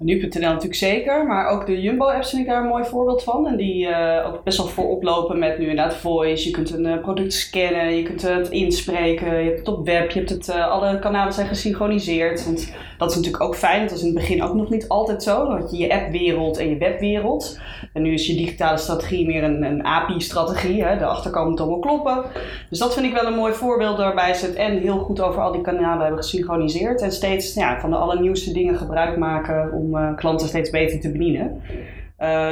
Nu.nl 0.00 0.40
natuurlijk 0.40 0.74
zeker, 0.74 1.26
maar 1.26 1.48
ook 1.48 1.66
de 1.66 1.80
Jumbo-apps 1.80 2.30
vind 2.30 2.42
ik 2.42 2.48
daar 2.48 2.62
een 2.62 2.68
mooi 2.68 2.84
voorbeeld 2.84 3.22
van. 3.22 3.46
En 3.46 3.56
die 3.56 3.86
uh, 3.86 4.24
ook 4.26 4.44
best 4.44 4.58
wel 4.58 4.66
voorop 4.66 5.02
lopen 5.02 5.38
met 5.38 5.58
nu 5.58 5.68
inderdaad 5.68 5.94
voice. 5.94 6.48
Je 6.48 6.50
kunt 6.50 6.70
een 6.70 6.86
uh, 6.86 7.00
product 7.00 7.32
scannen, 7.32 7.96
je 7.96 8.02
kunt 8.02 8.22
het 8.22 8.48
inspreken, 8.48 9.38
je 9.38 9.48
hebt 9.48 9.58
het 9.58 9.68
op 9.68 9.86
web, 9.86 10.10
je 10.10 10.18
hebt 10.18 10.30
het, 10.30 10.48
uh, 10.48 10.70
alle 10.70 10.98
kanalen 10.98 11.32
zijn 11.32 11.46
gesynchroniseerd. 11.46 12.44
Want 12.44 12.72
dat 12.98 13.10
is 13.10 13.16
natuurlijk 13.16 13.44
ook 13.44 13.56
fijn, 13.56 13.80
dat 13.80 13.90
was 13.90 14.00
in 14.00 14.06
het 14.06 14.14
begin 14.14 14.42
ook 14.42 14.54
nog 14.54 14.70
niet 14.70 14.88
altijd 14.88 15.22
zo. 15.22 15.58
Dat 15.58 15.70
je 15.70 15.78
je 15.78 15.92
appwereld 15.92 16.58
en 16.58 16.68
je 16.68 16.76
webwereld. 16.76 17.60
En 17.92 18.02
nu 18.02 18.12
is 18.12 18.26
je 18.26 18.36
digitale 18.36 18.78
strategie 18.78 19.26
meer 19.26 19.44
een, 19.44 19.62
een 19.62 19.84
API-strategie, 19.84 20.98
de 20.98 21.04
achterkant 21.04 21.48
moet 21.48 21.60
allemaal 21.60 21.78
kloppen. 21.78 22.24
Dus 22.70 22.78
dat 22.78 22.94
vind 22.94 23.06
ik 23.06 23.12
wel 23.12 23.26
een 23.26 23.38
mooi 23.38 23.52
voorbeeld 23.52 23.96
waarbij 23.96 24.34
ze 24.34 24.46
het 24.46 24.54
en 24.54 24.78
heel 24.78 24.98
goed 24.98 25.20
over 25.20 25.42
al 25.42 25.52
die 25.52 25.60
kanalen 25.60 26.00
hebben 26.00 26.22
gesynchroniseerd. 26.22 27.00
En 27.00 27.12
steeds 27.12 27.54
ja, 27.54 27.80
van 27.80 27.90
de 27.90 27.96
allernieuwste 27.96 28.52
dingen 28.52 28.76
gebruik 28.76 29.16
maken 29.16 29.72
om 29.72 29.87
om 29.92 30.16
klanten 30.16 30.48
steeds 30.48 30.70
beter 30.70 31.00
te 31.00 31.10
bedienen. 31.10 31.62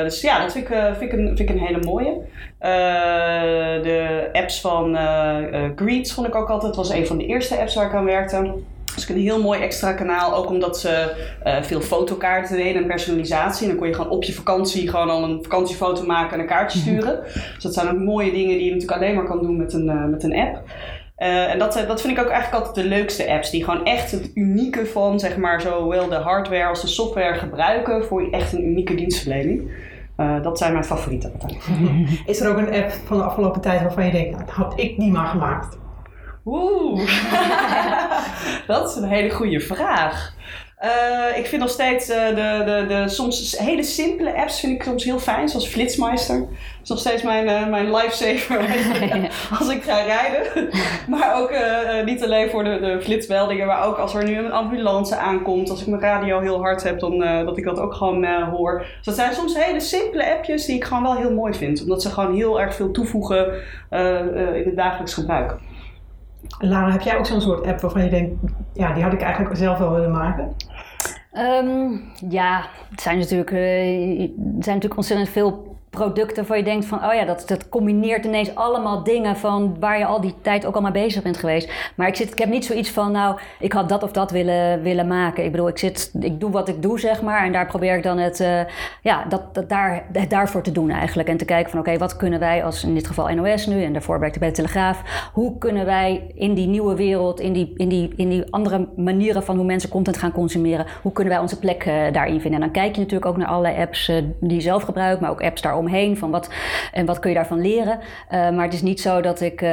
dus 0.03 0.21
ja, 0.21 0.43
dat 0.43 0.53
vind 0.53 0.69
ik, 0.69 0.77
vind, 0.99 1.13
ik 1.13 1.19
een, 1.19 1.27
vind 1.27 1.41
ik 1.41 1.49
een 1.49 1.67
hele 1.67 1.85
mooie. 1.85 2.21
de 3.83 4.29
apps 4.33 4.61
van 4.61 4.97
Greets 5.77 6.13
vond 6.13 6.27
ik 6.27 6.35
ook 6.35 6.49
altijd. 6.49 6.77
was 6.77 6.91
een 6.91 7.07
van 7.07 7.19
de 7.19 7.27
eerste 7.27 7.59
apps 7.59 7.75
waar 7.75 7.87
ik 7.87 7.95
aan 7.95 8.05
werkte. 8.05 8.55
Dus 8.95 9.09
een 9.09 9.17
heel 9.17 9.43
mooi 9.43 9.61
extra 9.61 9.93
kanaal, 9.93 10.35
ook 10.35 10.49
omdat 10.49 10.79
ze 10.79 11.15
veel 11.63 11.81
fotokaarten 11.81 12.57
deden 12.57 12.83
en 12.83 12.89
personalisatie. 12.89 13.63
En 13.63 13.69
dan 13.69 13.79
kon 13.79 13.89
je 13.89 13.95
gewoon 13.95 14.11
op 14.11 14.23
je 14.25 14.33
vakantie 14.33 14.89
gewoon 14.91 15.11
al 15.11 15.23
een 15.23 15.43
vakantiefoto 15.43 16.07
maken 16.07 16.35
en 16.35 16.41
een 16.41 16.47
kaartje 16.47 16.79
mhm. 16.79 16.89
sturen. 16.89 17.23
Dus 17.33 17.63
dat 17.63 17.75
zijn 17.75 17.89
ook 17.89 17.99
mooie 17.99 18.33
dingen 18.33 18.57
die 18.57 18.65
je 18.65 18.73
natuurlijk 18.73 19.01
alleen 19.01 19.15
maar 19.15 19.25
kan 19.25 19.43
doen 19.43 19.57
met 19.57 19.73
een, 19.73 20.11
met 20.11 20.23
een 20.23 20.37
app. 20.37 20.63
Uh, 21.19 21.53
en 21.53 21.59
dat, 21.59 21.85
dat 21.87 22.01
vind 22.01 22.19
ik 22.19 22.25
ook 22.25 22.31
eigenlijk 22.31 22.65
altijd 22.65 22.87
de 22.87 22.95
leukste 22.95 23.31
apps. 23.31 23.51
Die 23.51 23.65
gewoon 23.65 23.85
echt 23.85 24.11
het 24.11 24.31
unieke 24.35 24.87
van, 24.87 25.21
zeg 25.21 25.37
maar, 25.37 25.61
zowel 25.61 26.09
de 26.09 26.15
hardware 26.15 26.69
als 26.69 26.81
de 26.81 26.87
software 26.87 27.35
gebruiken 27.35 28.05
voor 28.05 28.31
echt 28.31 28.53
een 28.53 28.67
unieke 28.67 28.95
dienstverlening. 28.95 29.71
Uh, 30.17 30.43
dat 30.43 30.59
zijn 30.59 30.73
mijn 30.73 30.85
favorieten. 30.85 31.33
Is 32.27 32.41
er 32.41 32.51
ook 32.51 32.57
een 32.57 32.75
app 32.75 32.91
van 33.05 33.17
de 33.17 33.25
afgelopen 33.25 33.61
tijd 33.61 33.83
waarvan 33.83 34.05
je 34.05 34.13
denkt, 34.13 34.31
nou, 34.31 34.51
had 34.51 34.81
ik 34.81 34.99
die 34.99 35.13
maar 35.13 35.27
gemaakt? 35.27 35.79
Oeh, 36.45 37.11
dat 38.67 38.91
is 38.91 38.97
een 38.97 39.09
hele 39.09 39.31
goede 39.31 39.61
vraag. 39.61 40.35
Uh, 40.85 41.39
ik 41.39 41.47
vind 41.47 41.63
nog 41.63 41.71
steeds 41.71 42.11
uh, 42.11 42.29
de, 42.29 42.63
de, 42.65 42.85
de 42.89 43.09
soms 43.09 43.59
hele 43.59 43.83
simpele 43.83 44.35
apps 44.35 44.61
vind 44.61 44.73
ik 44.73 44.83
soms 44.83 45.05
heel 45.05 45.19
fijn, 45.19 45.49
zoals 45.49 45.67
Flitsmeister. 45.67 46.39
Dat 46.39 46.49
is 46.83 46.89
nog 46.89 46.99
steeds 46.99 47.23
mijn, 47.23 47.47
uh, 47.47 47.69
mijn 47.69 47.95
lifesaver 47.95 48.59
als 49.59 49.69
ik 49.69 49.83
ga 49.83 50.03
rijden. 50.03 50.69
maar 51.09 51.43
ook 51.43 51.53
niet 52.05 52.25
alleen 52.25 52.51
voor 52.51 52.65
de, 52.65 52.79
de 52.81 53.03
flitsmeldingen, 53.03 53.67
maar 53.67 53.87
ook 53.87 53.97
als 53.97 54.15
er 54.15 54.25
nu 54.25 54.39
een 54.39 54.53
ambulance 54.53 55.17
aankomt. 55.17 55.71
Als 55.71 55.81
ik 55.81 55.87
mijn 55.87 56.03
radio 56.03 56.41
heel 56.41 56.61
hard 56.61 56.83
heb, 56.83 57.01
dan 57.01 57.19
dat 57.19 57.59
ik 57.59 57.65
dat 57.65 57.79
ook 57.79 57.95
gewoon 57.95 58.25
hoor. 58.43 58.79
Dus 58.79 59.05
dat 59.05 59.15
zijn 59.15 59.35
soms 59.35 59.65
hele 59.65 59.81
simpele 59.81 60.35
appjes 60.35 60.67
die 60.67 60.77
ik 60.77 60.85
gewoon 60.85 61.03
wel 61.03 61.17
heel 61.17 61.33
mooi 61.33 61.55
vind. 61.55 61.83
Omdat 61.83 62.03
ze 62.03 62.11
gewoon 62.11 62.35
heel 62.35 62.61
erg 62.61 62.75
veel 62.75 62.91
toevoegen 62.91 63.53
in 64.55 64.63
het 64.65 64.77
dagelijks 64.77 65.15
gebruik. 65.15 65.57
Lara, 66.59 66.91
heb 66.91 67.01
jij 67.01 67.19
ook 67.19 67.27
zo'n 67.27 67.41
soort 67.41 67.67
app 67.67 67.81
waarvan 67.81 68.05
je 68.05 68.11
denkt, 68.11 68.35
ja, 68.73 68.93
die 68.93 69.03
had 69.03 69.13
ik 69.13 69.21
eigenlijk 69.21 69.57
zelf 69.57 69.79
wel 69.79 69.93
willen 69.93 70.11
maken? 70.11 70.55
Um, 71.33 72.03
ja, 72.29 72.67
het 72.91 73.01
zijn 73.01 73.19
natuurlijk, 73.19 73.51
uh, 73.51 74.21
er 74.21 74.29
zijn 74.39 74.75
natuurlijk 74.75 74.97
ontzettend 74.97 75.29
veel 75.29 75.76
producten 75.97 76.37
waarvan 76.37 76.59
je 76.59 76.65
denkt 76.65 76.87
van, 76.87 77.05
oh 77.05 77.15
ja, 77.15 77.25
dat, 77.25 77.45
dat 77.47 77.69
combineert 77.69 78.25
ineens 78.25 78.55
allemaal 78.55 79.03
dingen 79.03 79.37
van 79.37 79.77
waar 79.81 79.99
je 79.99 80.07
al 80.07 80.21
die 80.21 80.35
tijd 80.43 80.67
ook 80.67 80.75
al 80.75 80.81
mee 80.81 80.93
bezig 80.93 81.23
bent 81.23 81.37
geweest. 81.37 81.73
Maar 81.97 82.09
ik, 82.09 82.17
zit, 82.17 82.31
ik 82.31 82.39
heb 82.39 82.49
niet 82.49 82.65
zoiets 82.65 82.91
van, 82.91 83.13
nou, 83.13 83.39
ik 83.59 83.73
had 83.73 83.89
dat 83.89 84.03
of 84.03 84.13
dat 84.13 84.31
willen, 84.31 84.83
willen 84.83 85.07
maken. 85.07 85.45
Ik 85.45 85.51
bedoel, 85.51 85.69
ik, 85.69 85.79
zit, 85.79 86.13
ik 86.21 86.41
doe 86.41 86.51
wat 86.51 86.69
ik 86.69 86.83
doe, 86.83 87.01
zeg 87.01 87.23
maar. 87.23 87.45
En 87.45 87.53
daar 87.53 87.67
probeer 87.67 87.97
ik 87.97 88.03
dan 88.03 88.19
het, 88.19 88.41
uh, 88.41 88.61
ja, 89.03 89.25
dat, 89.29 89.55
dat 89.55 89.69
daar, 89.69 90.07
daarvoor 90.29 90.63
te 90.63 90.73
doen 90.73 90.91
eigenlijk. 90.91 91.29
En 91.29 91.37
te 91.37 91.45
kijken 91.45 91.71
van, 91.71 91.81
oké, 91.81 91.99
wat 91.99 92.17
kunnen 92.17 92.39
wij 92.39 92.65
als 92.65 92.85
in 92.85 92.95
dit 92.95 93.07
geval 93.07 93.35
NOS 93.35 93.67
nu 93.67 93.83
en 93.83 93.93
daarvoor 93.93 94.21
werkte 94.21 94.39
bij 94.39 94.49
de 94.49 94.55
Telegraaf. 94.55 95.31
Hoe 95.33 95.59
kunnen 95.59 95.85
wij 95.87 96.31
in 96.35 96.55
die 96.55 96.67
nieuwe 96.67 96.95
wereld, 96.95 97.41
in 97.41 97.53
die, 97.53 97.73
in 97.77 97.89
die, 97.89 98.13
in 98.17 98.29
die 98.29 98.53
andere 98.53 98.89
manieren 98.97 99.43
van 99.43 99.57
hoe 99.57 99.65
mensen 99.65 99.89
content 99.89 100.17
gaan 100.17 100.33
consumeren, 100.33 100.87
hoe 101.03 101.13
kunnen 101.13 101.33
wij 101.33 101.43
onze 101.43 101.59
plek 101.59 101.85
uh, 101.87 101.95
daarin 102.13 102.41
vinden? 102.41 102.61
En 102.61 102.61
dan 102.61 102.83
kijk 102.83 102.95
je 102.95 103.01
natuurlijk 103.01 103.31
ook 103.31 103.37
naar 103.37 103.49
allerlei 103.49 103.83
apps 103.83 104.09
uh, 104.09 104.17
die 104.41 104.55
je 104.55 104.61
zelf 104.61 104.83
gebruikt, 104.83 105.21
maar 105.21 105.31
ook 105.31 105.43
apps 105.43 105.63
daarom 105.63 105.86
omheen. 105.87 106.17
Van 106.17 106.31
wat, 106.31 106.51
en 106.93 107.07
wat 107.07 107.19
kun 107.19 107.31
je 107.31 107.37
daarvan 107.37 107.61
leren? 107.61 107.99
Uh, 107.99 108.51
maar 108.51 108.65
het 108.65 108.75
is 108.75 108.83
niet 108.83 109.01
zo 109.01 109.21
dat 109.21 109.41
ik. 109.41 109.63
Uh, 109.63 109.71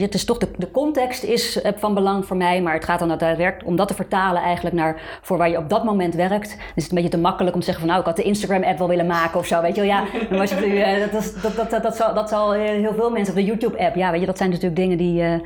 het 0.00 0.14
is 0.14 0.24
toch 0.24 0.38
de, 0.38 0.48
de 0.56 0.70
context 0.70 1.22
is 1.22 1.56
uh, 1.56 1.72
van 1.76 1.94
belang 1.94 2.26
voor 2.26 2.36
mij. 2.36 2.62
Maar 2.62 2.74
het 2.74 2.84
gaat 2.84 2.98
dan 2.98 3.08
daadwerkelijk 3.08 3.66
om 3.66 3.76
dat 3.76 3.88
te 3.88 3.94
vertalen 3.94 4.42
eigenlijk 4.42 4.76
naar 4.76 5.18
voor 5.22 5.36
waar 5.36 5.50
je 5.50 5.58
op 5.58 5.68
dat 5.68 5.84
moment 5.84 6.14
werkt. 6.14 6.50
Dus 6.50 6.58
het 6.66 6.76
is 6.76 6.88
een 6.88 6.94
beetje 6.94 7.10
te 7.10 7.18
makkelijk 7.18 7.54
om 7.54 7.60
te 7.60 7.66
zeggen 7.66 7.84
van 7.84 7.92
nou, 7.92 8.02
ik 8.02 8.10
had 8.14 8.24
de 8.24 8.30
Instagram-app 8.30 8.78
wel 8.78 8.88
willen 8.88 9.06
maken 9.06 9.38
of 9.38 9.46
zo. 9.46 9.60
Weet 9.60 9.74
je 9.74 9.80
wel, 9.80 9.90
ja, 9.90 10.04
dan 10.28 10.38
was 10.38 10.50
je, 10.50 11.08
dat, 11.12 11.22
dat, 11.42 11.56
dat, 11.56 11.70
dat, 11.70 11.82
dat, 11.82 11.96
zal, 11.96 12.14
dat 12.14 12.28
zal 12.28 12.52
heel 12.52 12.94
veel 12.94 13.10
mensen 13.10 13.34
of 13.34 13.40
de 13.40 13.46
YouTube-app. 13.46 13.96
Ja, 13.96 14.10
weet 14.10 14.20
je, 14.20 14.26
dat 14.26 14.38
zijn 14.38 14.50
natuurlijk 14.50 14.76
dingen 14.76 14.98
die, 14.98 15.42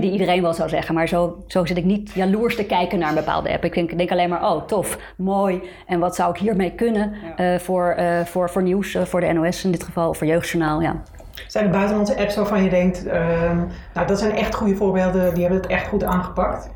die 0.00 0.12
iedereen 0.12 0.42
wel 0.42 0.54
zou 0.54 0.68
zeggen. 0.68 0.94
Maar 0.94 1.08
zo, 1.08 1.42
zo 1.46 1.64
zit 1.64 1.76
ik 1.76 1.84
niet 1.84 2.10
jaloers 2.14 2.56
te 2.56 2.64
kijken 2.64 2.98
naar 2.98 3.08
een 3.08 3.14
bepaalde 3.14 3.52
app. 3.52 3.64
Ik 3.64 3.74
denk, 3.74 3.98
denk 3.98 4.10
alleen 4.10 4.28
maar, 4.28 4.50
oh, 4.50 4.66
tof, 4.66 4.98
mooi. 5.16 5.62
En 5.86 5.98
wat 5.98 6.14
zou 6.14 6.30
ik 6.30 6.40
hiermee 6.40 6.70
kunnen 6.70 7.12
voor, 7.58 7.96
voor, 8.24 8.50
voor 8.50 8.62
nieuws, 8.62 8.96
voor 9.04 9.20
de 9.20 9.32
NOS 9.32 9.39
in 9.44 9.70
dit 9.70 9.82
geval, 9.82 10.14
voor 10.14 10.26
Jeugdjournaal, 10.26 10.80
ja. 10.80 11.02
Zijn 11.46 11.64
er 11.64 11.70
buitenlandse 11.70 12.18
apps 12.18 12.36
waarvan 12.36 12.62
je 12.62 12.70
denkt, 12.70 13.06
uh, 13.06 13.12
nou 13.94 14.06
dat 14.06 14.18
zijn 14.18 14.32
echt 14.32 14.54
goede 14.54 14.76
voorbeelden, 14.76 15.34
die 15.34 15.42
hebben 15.42 15.60
het 15.60 15.70
echt 15.70 15.86
goed 15.88 16.04
aangepakt? 16.04 16.70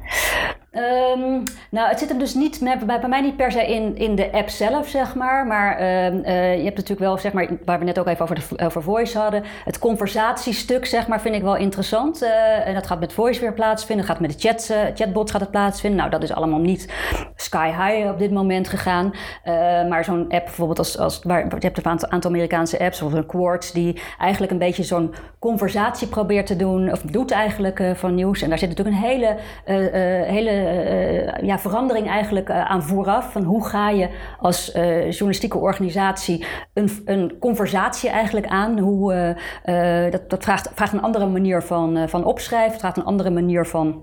Um, 0.77 1.43
nou, 1.71 1.89
het 1.89 1.99
zit 1.99 2.09
hem 2.09 2.19
dus 2.19 2.35
niet 2.35 2.61
bij, 2.61 2.79
bij, 3.01 3.09
mij 3.09 3.21
niet 3.21 3.37
per 3.37 3.53
se 3.53 3.67
in, 3.67 3.97
in 3.97 4.15
de 4.15 4.33
app 4.33 4.49
zelf, 4.49 4.89
zeg 4.89 5.15
maar. 5.15 5.47
Maar 5.47 5.81
uh, 5.81 6.13
uh, 6.13 6.57
je 6.57 6.65
hebt 6.65 6.77
natuurlijk 6.77 7.01
wel, 7.01 7.19
zeg 7.19 7.33
maar, 7.33 7.49
waar 7.65 7.79
we 7.79 7.85
net 7.85 7.99
ook 7.99 8.07
even 8.07 8.23
over, 8.23 8.65
over 8.65 8.83
voice 8.83 9.19
hadden. 9.19 9.43
Het 9.65 9.79
conversatiestuk, 9.79 10.87
zeg 10.87 11.07
maar, 11.07 11.21
vind 11.21 11.35
ik 11.35 11.43
wel 11.43 11.57
interessant. 11.57 12.23
Uh, 12.23 12.67
en 12.67 12.75
dat 12.75 12.87
gaat 12.87 13.01
met 13.01 13.13
voice 13.13 13.41
weer 13.41 13.53
plaatsvinden. 13.53 14.07
gaat 14.07 14.21
met 14.21 14.33
de 14.33 14.49
chat, 14.49 14.75
chatbot 14.95 15.31
gaat 15.31 15.41
het 15.41 15.51
plaatsvinden. 15.51 15.99
Nou, 15.99 16.11
dat 16.11 16.23
is 16.23 16.33
allemaal 16.33 16.59
niet 16.59 16.93
sky 17.37 17.67
high 17.67 18.11
op 18.11 18.19
dit 18.19 18.31
moment 18.31 18.69
gegaan. 18.69 19.15
maar 19.89 20.05
zo'n 20.05 20.29
app 20.29 20.45
bijvoorbeeld 20.45 20.79
als, 20.79 20.99
als 20.99 21.21
waar, 21.23 21.45
je 21.45 21.57
hebt 21.59 21.85
een 21.85 22.11
aantal, 22.11 22.31
Amerikaanse 22.31 22.79
apps, 22.79 22.99
zoals 22.99 23.13
een 23.13 23.27
Quartz, 23.27 23.71
die 23.71 24.01
eigenlijk 24.19 24.53
een 24.53 24.59
beetje 24.59 24.83
zo'n 24.83 25.15
conversatie 25.39 26.09
probeert 26.09 26.47
te 26.47 26.57
doen, 26.57 26.93
of 26.93 27.03
doet 27.03 27.31
eigenlijk 27.31 27.83
van 27.95 28.15
nieuws. 28.15 28.43
En 28.43 28.49
daar 28.49 28.59
zit 28.59 28.69
natuurlijk 28.69 28.97
een 28.97 29.03
hele, 29.03 29.37
hele 30.27 30.64
uh, 30.65 31.47
ja, 31.47 31.59
verandering 31.59 32.09
eigenlijk 32.09 32.49
uh, 32.49 32.71
aan 32.71 32.83
vooraf. 32.83 33.33
Van 33.33 33.43
hoe 33.43 33.67
ga 33.67 33.91
je 33.91 34.09
als 34.39 34.71
journalistieke 34.75 35.59
organisatie 35.59 36.47
een, 36.73 36.91
een 37.05 37.39
conversatie 37.39 38.11
eigenlijk 38.11 38.47
aan? 38.47 38.79
Hoe, 38.79 39.37
dat 40.11 40.31
dat 40.31 40.43
vraagt, 40.43 40.71
vraagt 40.75 40.93
een 40.93 41.03
andere 41.03 41.27
manier 41.27 41.63
van, 41.63 42.09
van 42.09 42.25
opschrijven, 42.25 42.79
vraagt 42.79 42.97
een 42.97 43.05
andere 43.05 43.31
manier 43.31 43.67
van 43.67 44.03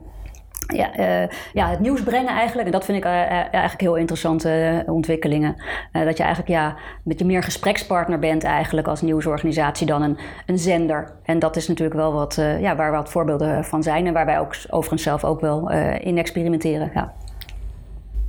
ja, 0.71 0.99
uh, 0.99 1.27
ja, 1.53 1.69
het 1.69 1.79
nieuws 1.79 2.03
brengen 2.03 2.33
eigenlijk. 2.33 2.65
En 2.65 2.71
dat 2.71 2.85
vind 2.85 2.97
ik 2.97 3.05
uh, 3.05 3.11
eigenlijk 3.31 3.81
heel 3.81 3.95
interessante 3.95 4.83
ontwikkelingen. 4.87 5.55
Uh, 5.93 6.05
dat 6.05 6.17
je 6.17 6.23
eigenlijk 6.23 6.53
ja, 6.53 6.75
met 7.03 7.19
je 7.19 7.25
meer 7.25 7.43
gesprekspartner 7.43 8.19
bent 8.19 8.43
eigenlijk 8.43 8.87
als 8.87 9.01
nieuwsorganisatie 9.01 9.87
dan 9.87 10.01
een, 10.01 10.17
een 10.45 10.57
zender. 10.57 11.11
En 11.23 11.39
dat 11.39 11.55
is 11.55 11.67
natuurlijk 11.67 11.97
wel 11.97 12.13
wat, 12.13 12.41
ja, 12.59 12.75
waar 12.75 12.91
wat 12.91 13.11
voorbeelden 13.11 13.65
van 13.65 13.83
zijn. 13.83 14.07
En 14.07 14.13
waar 14.13 14.25
wij 14.25 14.39
ook 14.39 14.55
overigens 14.69 15.03
zelf 15.03 15.23
ook 15.23 15.41
wel 15.41 15.71
in 15.99 16.17
experimenteren. 16.17 16.91
Ja. 16.93 17.13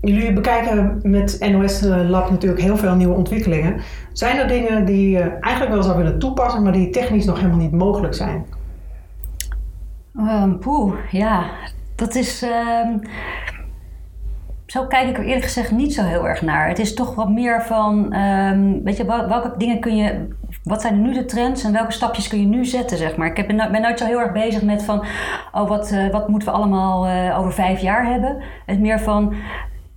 Jullie 0.01 0.33
bekijken 0.33 1.01
met 1.03 1.37
NOS 1.51 1.81
Lab 1.83 2.31
natuurlijk 2.31 2.63
heel 2.63 2.77
veel 2.77 2.95
nieuwe 2.95 3.15
ontwikkelingen. 3.15 3.81
Zijn 4.13 4.39
er 4.39 4.49
dingen 4.49 4.85
die 4.85 5.11
je 5.11 5.21
eigenlijk 5.21 5.73
wel 5.73 5.83
zou 5.83 5.97
willen 5.97 6.19
toepassen, 6.19 6.63
maar 6.63 6.73
die 6.73 6.91
technisch 6.91 7.25
nog 7.25 7.37
helemaal 7.37 7.59
niet 7.59 7.73
mogelijk 7.73 8.15
zijn? 8.15 8.47
Um, 10.17 10.59
poeh, 10.59 10.95
ja, 11.11 11.45
dat 12.03 12.15
is. 12.15 12.43
Uh, 12.43 12.89
zo 14.67 14.87
kijk 14.87 15.09
ik 15.09 15.19
er 15.19 15.25
eerlijk 15.25 15.45
gezegd 15.45 15.71
niet 15.71 15.95
zo 15.95 16.03
heel 16.03 16.29
erg 16.29 16.43
naar. 16.43 16.69
Het 16.69 16.79
is 16.79 16.95
toch 16.95 17.15
wat 17.15 17.31
meer 17.31 17.63
van. 17.63 18.17
Um, 18.17 18.83
weet 18.85 18.97
je, 18.97 19.05
welke 19.05 19.55
dingen 19.57 19.81
kun 19.81 19.97
je. 19.97 20.29
Wat 20.63 20.81
zijn 20.81 21.03
nu 21.03 21.13
de 21.13 21.25
trends 21.25 21.65
en 21.65 21.73
welke 21.73 21.93
stapjes 21.93 22.29
kun 22.29 22.41
je 22.41 22.47
nu 22.47 22.65
zetten, 22.65 22.99
zeg 22.99 23.17
maar? 23.17 23.39
Ik 23.39 23.47
ben, 23.47 23.73
ben 23.73 23.83
nooit 23.83 23.99
zo 23.99 24.07
heel 24.07 24.21
erg 24.21 24.33
bezig 24.33 24.63
met 24.63 24.85
van. 24.85 25.05
Oh, 25.53 25.69
wat, 25.69 25.93
uh, 25.93 26.11
wat 26.11 26.29
moeten 26.29 26.49
we 26.49 26.55
allemaal 26.55 27.07
uh, 27.07 27.39
over 27.39 27.53
vijf 27.53 27.81
jaar 27.81 28.07
hebben? 28.07 28.43
Het 28.67 28.81
meer 28.81 29.01
van 29.01 29.35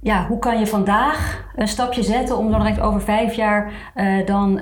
ja, 0.01 0.25
hoe 0.27 0.39
kan 0.39 0.59
je 0.59 0.67
vandaag 0.67 1.45
een 1.55 1.67
stapje 1.67 2.03
zetten 2.03 2.37
om 2.37 2.51
dan 2.51 2.59
direct 2.59 2.79
over 2.79 3.01
vijf 3.01 3.33
jaar 3.33 3.71
uh, 3.95 4.25
dan 4.25 4.59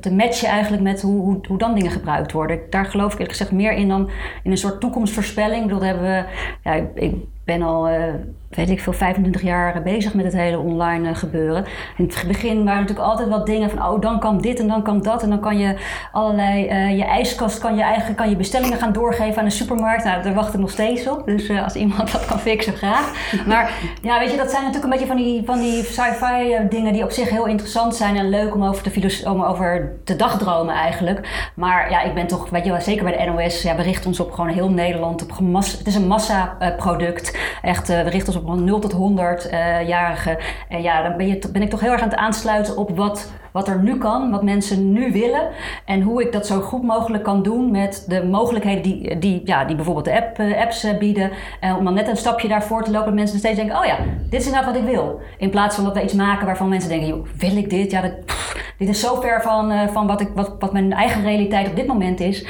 te, 0.00 0.10
matchen 0.10 0.48
eigenlijk 0.48 0.82
met 0.82 1.02
hoe, 1.02 1.20
hoe, 1.20 1.38
hoe, 1.48 1.58
dan 1.58 1.74
dingen 1.74 1.90
gebruikt 1.90 2.32
worden. 2.32 2.60
Daar 2.70 2.84
geloof 2.84 3.06
ik 3.06 3.12
eerlijk 3.12 3.30
gezegd 3.30 3.52
meer 3.52 3.72
in 3.72 3.88
dan 3.88 4.10
in 4.42 4.50
een 4.50 4.56
soort 4.58 4.80
toekomstvoorspelling. 4.80 5.62
Ik 5.62 5.68
bedoel, 5.68 5.84
hebben 5.84 6.04
we, 6.04 6.24
ja, 6.62 6.72
ik 6.94 7.14
ben 7.44 7.62
al 7.62 7.88
uh, 7.88 8.14
weet 8.56 8.70
ik 8.70 8.80
veel, 8.80 8.92
25 8.92 9.42
jaar 9.42 9.82
bezig 9.82 10.14
met 10.14 10.24
het 10.24 10.34
hele 10.34 10.58
online 10.58 11.08
uh, 11.08 11.16
gebeuren. 11.16 11.64
In 11.96 12.04
het 12.04 12.24
begin 12.26 12.64
waren 12.64 12.80
natuurlijk 12.80 13.08
altijd 13.08 13.28
wat 13.28 13.46
dingen 13.46 13.70
van, 13.70 13.86
oh, 13.86 14.00
dan 14.00 14.20
kan 14.20 14.40
dit 14.40 14.60
en 14.60 14.68
dan 14.68 14.82
kan 14.82 15.02
dat. 15.02 15.22
En 15.22 15.28
dan 15.28 15.40
kan 15.40 15.58
je 15.58 15.76
allerlei, 16.12 16.68
uh, 16.68 16.96
je 16.98 17.04
ijskast 17.04 17.58
kan 17.58 17.76
je 17.76 17.82
eigen, 17.82 18.14
kan 18.14 18.28
je 18.28 18.36
bestellingen 18.36 18.78
gaan 18.78 18.92
doorgeven 18.92 19.38
aan 19.38 19.44
de 19.44 19.50
supermarkt. 19.50 20.04
Nou, 20.04 20.22
daar 20.22 20.34
wacht 20.34 20.54
ik 20.54 20.60
nog 20.60 20.70
steeds 20.70 21.08
op. 21.08 21.26
Dus 21.26 21.50
als 21.50 21.74
iemand 21.74 22.12
dat 22.12 22.26
kan 22.26 22.38
fixen, 22.38 22.72
graag. 22.72 23.12
Maar 23.46 23.72
ja, 24.02 24.18
weet 24.18 24.30
je, 24.30 24.36
dat 24.36 24.50
zijn 24.50 24.64
natuurlijk 24.64 24.92
een 24.92 24.98
beetje 24.98 25.14
van 25.14 25.16
die, 25.16 25.42
van 25.44 25.58
die 25.58 25.82
sci-fi 25.82 26.68
dingen 26.68 26.92
die 26.92 27.04
op 27.04 27.10
zich 27.10 27.30
heel 27.30 27.46
interessant 27.46 27.94
zijn 27.94 28.16
en 28.16 28.28
leuk 28.28 28.54
om 28.54 28.64
over 28.64 28.82
te, 28.82 29.30
om 29.30 29.42
over 29.42 29.92
te 30.04 30.16
dagdromen 30.16 30.74
eigenlijk. 30.74 31.50
Maar 31.54 31.90
ja, 31.90 32.02
ik 32.02 32.14
ben 32.14 32.26
toch, 32.26 32.50
weet 32.50 32.64
je 32.64 32.70
wel, 32.70 32.80
zeker 32.80 33.04
bij 33.04 33.16
de 33.16 33.30
NOS, 33.30 33.62
ja, 33.62 33.76
we 33.76 33.82
richten 33.82 34.06
ons 34.06 34.20
op 34.20 34.32
gewoon 34.32 34.50
heel 34.50 34.70
Nederland. 34.70 35.22
Op 35.22 35.30
het 35.54 35.86
is 35.86 35.94
een 35.94 36.06
massaproduct. 36.06 37.33
Echt, 37.62 37.88
we 37.88 38.00
richten 38.00 38.34
ons 38.34 38.44
op 38.44 38.58
0 38.58 38.78
tot 38.78 38.92
100-jarigen. 38.92 40.38
en 40.68 40.82
ja, 40.82 41.02
dan 41.02 41.16
ben, 41.16 41.26
je, 41.26 41.48
ben 41.52 41.62
ik 41.62 41.70
toch 41.70 41.80
heel 41.80 41.92
erg 41.92 42.02
aan 42.02 42.08
het 42.08 42.18
aansluiten 42.18 42.76
op 42.76 42.96
wat 42.96 43.32
wat 43.54 43.68
er 43.68 43.82
nu 43.82 43.98
kan, 43.98 44.30
wat 44.30 44.42
mensen 44.42 44.92
nu 44.92 45.12
willen. 45.12 45.48
En 45.84 46.02
hoe 46.02 46.22
ik 46.22 46.32
dat 46.32 46.46
zo 46.46 46.60
goed 46.60 46.82
mogelijk 46.82 47.24
kan 47.24 47.42
doen 47.42 47.70
met 47.70 48.04
de 48.08 48.24
mogelijkheden 48.24 48.82
die, 48.82 49.18
die, 49.18 49.40
ja, 49.44 49.64
die 49.64 49.76
bijvoorbeeld 49.76 50.04
de 50.04 50.16
app, 50.16 50.38
eh, 50.38 50.60
apps 50.60 50.84
eh, 50.84 50.98
bieden. 50.98 51.30
En 51.60 51.76
om 51.76 51.84
dan 51.84 51.94
net 51.94 52.08
een 52.08 52.16
stapje 52.16 52.48
daarvoor 52.48 52.84
te 52.84 52.90
lopen, 52.90 53.06
dat 53.06 53.14
mensen 53.14 53.38
steeds 53.38 53.56
denken: 53.56 53.78
oh 53.78 53.84
ja, 53.84 53.96
dit 54.30 54.40
is 54.40 54.46
inderdaad 54.46 54.72
wat 54.72 54.82
ik 54.82 54.88
wil. 54.88 55.20
In 55.38 55.50
plaats 55.50 55.74
van 55.74 55.84
dat 55.84 55.94
we 55.94 56.02
iets 56.02 56.12
maken 56.12 56.46
waarvan 56.46 56.68
mensen 56.68 56.88
denken: 56.88 57.24
wil 57.38 57.56
ik 57.56 57.70
dit? 57.70 57.90
Ja, 57.90 58.00
dat, 58.00 58.12
dit 58.78 58.88
is 58.88 59.00
zo 59.00 59.20
ver 59.20 59.42
van, 59.42 59.88
van 59.92 60.06
wat, 60.06 60.20
ik, 60.20 60.28
wat, 60.34 60.56
wat 60.58 60.72
mijn 60.72 60.92
eigen 60.92 61.22
realiteit 61.22 61.68
op 61.68 61.76
dit 61.76 61.86
moment 61.86 62.20
is, 62.20 62.46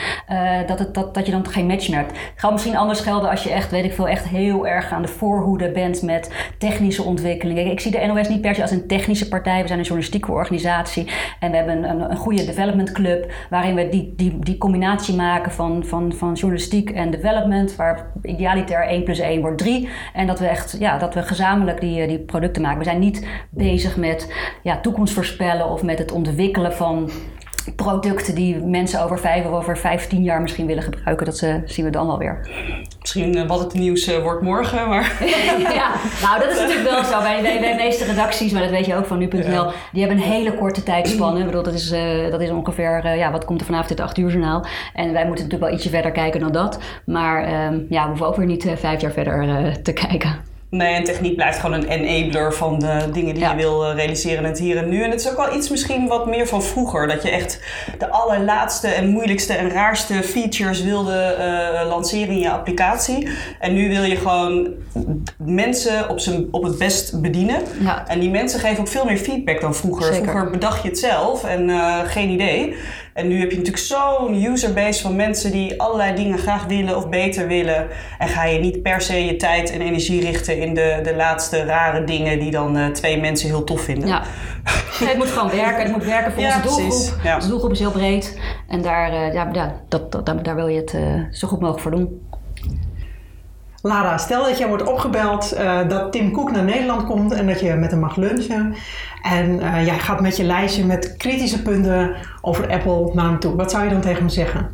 dat, 0.67 0.79
het, 0.79 0.95
dat, 0.95 1.14
dat 1.14 1.27
je 1.27 1.33
dan 1.33 1.49
geen 1.49 1.67
match 1.67 1.88
merkt. 1.88 2.11
Het 2.11 2.33
gaat 2.37 2.53
misschien 2.53 2.77
anders 2.77 3.01
gelden 3.01 3.31
als 3.31 3.43
je 3.43 3.51
echt, 3.51 3.71
weet 3.71 3.85
ik 3.85 3.93
veel, 3.93 4.09
echt 4.09 4.29
heel 4.29 4.67
erg 4.67 4.93
aan 4.93 5.03
de 5.03 5.09
voorhoede 5.09 5.71
bent 5.71 6.03
met 6.03 6.31
technische 6.59 7.03
ontwikkelingen. 7.03 7.71
Ik 7.71 7.81
zie 7.81 7.90
de 7.90 8.07
NOS 8.07 8.29
niet 8.29 8.40
per 8.40 8.55
se 8.55 8.62
als 8.62 8.71
een 8.71 8.87
technische 8.87 9.29
partij, 9.29 9.61
we 9.61 9.67
zijn 9.67 9.79
een 9.79 9.85
journalistieke 9.85 10.33
organisatie. 10.33 10.93
En 11.40 11.50
we 11.50 11.57
hebben 11.57 11.90
een, 11.90 12.11
een 12.11 12.16
goede 12.16 12.44
development 12.44 12.92
club 12.92 13.33
waarin 13.50 13.74
we 13.74 13.88
die, 13.88 14.12
die, 14.16 14.38
die 14.38 14.59
combinatie 14.59 15.14
maken 15.14 15.52
van, 15.52 15.85
van, 15.85 16.12
van 16.12 16.33
journalistiek 16.33 16.90
en 16.90 17.11
development, 17.11 17.76
waar 17.76 18.11
idealiter 18.22 18.87
1 18.87 19.04
plus 19.04 19.18
1 19.18 19.40
wordt 19.40 19.59
3. 19.59 19.88
En 20.12 20.26
dat 20.26 20.38
we 20.38 20.46
echt 20.46 20.76
ja, 20.78 20.98
dat 20.98 21.14
we 21.14 21.22
gezamenlijk 21.22 21.80
die, 21.80 22.07
die 22.07 22.18
producten 22.18 22.62
maken. 22.62 22.78
We 22.78 22.85
zijn 22.85 22.98
niet 22.98 23.26
bezig 23.50 23.96
met 23.96 24.33
ja, 24.62 24.80
toekomst 24.80 25.14
voorspellen 25.14 25.70
of 25.70 25.83
met 25.83 25.98
het 25.98 26.12
ontwikkelen 26.12 26.72
van 26.72 27.11
producten 27.77 28.35
die 28.35 28.57
mensen 28.57 29.03
over 29.03 29.18
vijf 29.18 29.44
of 29.44 29.53
over 29.53 29.79
vijftien 29.79 30.22
jaar 30.22 30.42
misschien 30.42 30.66
willen 30.66 30.83
gebruiken. 30.83 31.27
Dat 31.27 31.40
uh, 31.42 31.55
zien 31.64 31.85
we 31.85 31.90
dan 31.90 32.09
alweer. 32.09 32.48
Misschien 33.00 33.37
uh, 33.37 33.46
wat 33.46 33.61
het 33.61 33.74
nieuws 33.74 34.09
uh, 34.09 34.22
wordt 34.22 34.42
morgen, 34.42 34.88
maar... 34.88 35.24
ja, 35.74 35.90
nou 36.22 36.40
dat 36.40 36.50
is 36.50 36.59
natuurlijk 36.59 36.90
wel 36.90 37.05
zo. 37.05 37.18
Bij, 37.20 37.42
bij, 37.42 37.59
de 37.59 37.74
meeste 37.77 38.05
redacties, 38.05 38.53
maar 38.53 38.62
dat 38.62 38.70
weet 38.70 38.87
je 38.87 38.96
ook 38.96 39.07
van 39.07 39.18
nu.nl, 39.18 39.70
die 39.92 40.05
hebben 40.05 40.22
een 40.22 40.31
hele 40.31 40.55
korte 40.55 40.83
tijdspanne. 40.83 41.38
Ik 41.38 41.46
bedoel, 41.46 41.62
dat 41.62 41.74
is, 41.74 41.94
dat 42.31 42.40
is 42.40 42.50
ongeveer, 42.50 43.16
ja, 43.16 43.31
wat 43.31 43.44
komt 43.44 43.61
er 43.61 43.66
vanavond 43.66 43.90
in 43.90 43.96
het 43.96 44.05
acht 44.05 44.18
uur 44.18 44.31
journaal. 44.31 44.64
En 44.94 45.12
wij 45.12 45.27
moeten 45.27 45.44
natuurlijk 45.44 45.70
wel 45.70 45.72
ietsje 45.72 45.88
verder 45.90 46.11
kijken 46.11 46.40
dan 46.40 46.53
dat. 46.53 46.79
Maar 47.07 47.44
ehm, 47.44 47.81
ja, 47.88 48.03
we 48.03 48.09
hoeven 48.09 48.27
ook 48.27 48.37
weer 48.37 48.46
niet 48.46 48.66
vijf 48.77 49.00
jaar 49.00 49.12
verder 49.12 49.83
te 49.83 49.92
kijken. 49.92 50.54
Nee, 50.75 50.95
en 50.95 51.05
techniek 51.05 51.37
blijft 51.37 51.59
gewoon 51.59 51.83
een 51.83 52.05
enabler 52.05 52.55
van 52.55 52.79
de 52.79 53.09
dingen 53.13 53.35
die 53.35 53.49
je 53.49 53.55
wil 53.55 53.85
eh, 53.85 53.95
realiseren 53.95 54.39
in 54.39 54.45
het 54.45 54.59
hier 54.59 54.77
en 54.77 54.89
nu. 54.89 55.03
En 55.03 55.11
het 55.11 55.21
is 55.21 55.31
ook 55.31 55.37
wel 55.37 55.57
iets 55.57 55.69
misschien 55.69 56.07
wat 56.07 56.27
meer 56.27 56.47
van 56.47 56.63
vroeger. 56.63 57.09
Dat 57.09 57.23
je 57.23 57.31
echt 57.31 57.61
de 57.99 58.11
allerlaatste 58.11 58.89
en 58.89 59.09
moeilijkste 59.09 59.53
en 59.53 59.71
raarste 59.71 60.15
features 60.15 60.83
wilde 60.83 61.37
uh, 61.39 61.89
lanceren 61.89 62.29
in 62.29 62.39
je 62.39 62.51
applicatie. 62.51 63.29
En 63.59 63.75
nu 63.75 63.89
wil 63.89 64.03
je 64.03 64.17
gewoon 64.17 64.69
mensen 65.39 66.09
op, 66.09 66.21
zijn, 66.21 66.49
op 66.51 66.63
het 66.63 66.79
best 66.79 67.21
bedienen. 67.21 67.63
Ja. 67.81 68.07
En 68.09 68.21
die 68.21 68.31
mensen 68.31 68.61
geven 68.61 68.81
ook 68.81 68.89
veel 68.89 69.05
meer 69.05 69.19
feedback 69.19 69.61
dan 69.61 69.75
vroeger. 69.75 70.15
Vroeger 70.15 70.51
bedacht 70.51 70.83
je 70.83 70.89
het 70.89 70.99
zelf 70.99 71.45
en 71.45 71.69
uh, 71.69 71.99
geen 72.05 72.29
idee. 72.29 72.77
En 73.14 73.29
nu 73.29 73.40
heb 73.40 73.50
je 73.50 73.57
natuurlijk 73.57 73.85
zo'n 73.85 74.44
userbase 74.44 75.03
van 75.03 75.16
mensen 75.16 75.50
die 75.50 75.81
allerlei 75.81 76.14
dingen 76.14 76.38
graag 76.38 76.64
willen 76.64 76.96
of 76.96 77.09
beter 77.09 77.46
willen. 77.46 77.88
En 78.18 78.29
ga 78.29 78.44
je 78.44 78.59
niet 78.59 78.83
per 78.83 79.00
se 79.00 79.24
je 79.24 79.37
tijd 79.37 79.70
en 79.70 79.81
energie 79.81 80.20
richten 80.20 80.61
in 80.61 80.74
de, 80.74 81.00
de 81.03 81.16
laatste 81.16 81.64
rare 81.64 82.05
dingen 82.05 82.38
die 82.38 82.50
dan 82.50 82.77
uh, 82.77 82.87
twee 82.87 83.20
mensen 83.20 83.48
heel 83.48 83.64
tof 83.64 83.81
vinden. 83.81 84.09
Ja. 84.09 84.22
het 85.09 85.16
moet 85.16 85.27
gewoon 85.27 85.50
werken. 85.50 85.83
Het 85.83 85.92
moet 85.92 86.05
werken 86.05 86.33
voor 86.33 86.42
ja, 86.42 86.57
onze 86.57 86.68
doelgroep. 86.68 87.22
Ja. 87.22 87.35
Onze 87.35 87.48
doelgroep 87.48 87.70
is 87.72 87.79
heel 87.79 87.90
breed. 87.90 88.40
En 88.68 88.83
daar, 88.83 89.12
uh, 89.12 89.33
ja, 89.35 89.48
ja, 89.53 89.81
dat, 89.88 90.12
dat, 90.12 90.44
daar 90.44 90.55
wil 90.55 90.68
je 90.68 90.81
het 90.81 90.94
uh, 90.94 91.24
zo 91.31 91.48
goed 91.48 91.61
mogelijk 91.61 91.83
voor 91.83 91.90
doen. 91.90 92.24
Lara, 93.87 94.18
stel 94.18 94.44
dat 94.44 94.59
jij 94.59 94.68
wordt 94.68 94.87
opgebeld 94.87 95.55
uh, 95.59 95.88
dat 95.88 96.12
Tim 96.12 96.33
Cook 96.33 96.51
naar 96.51 96.64
Nederland 96.64 97.05
komt 97.05 97.33
en 97.33 97.47
dat 97.47 97.61
je 97.61 97.75
met 97.75 97.90
hem 97.90 98.01
mag 98.01 98.16
lunchen. 98.16 98.75
En 99.23 99.51
uh, 99.51 99.87
jij 99.87 99.99
gaat 99.99 100.20
met 100.20 100.37
je 100.37 100.44
lijstje 100.44 100.85
met 100.85 101.16
kritische 101.16 101.62
punten 101.62 102.14
over 102.40 102.70
Apple 102.70 103.11
naar 103.14 103.25
hem 103.25 103.38
toe. 103.38 103.57
Wat 103.57 103.70
zou 103.70 103.85
je 103.85 103.90
dan 103.90 104.01
tegen 104.01 104.18
hem 104.18 104.29
zeggen? 104.29 104.70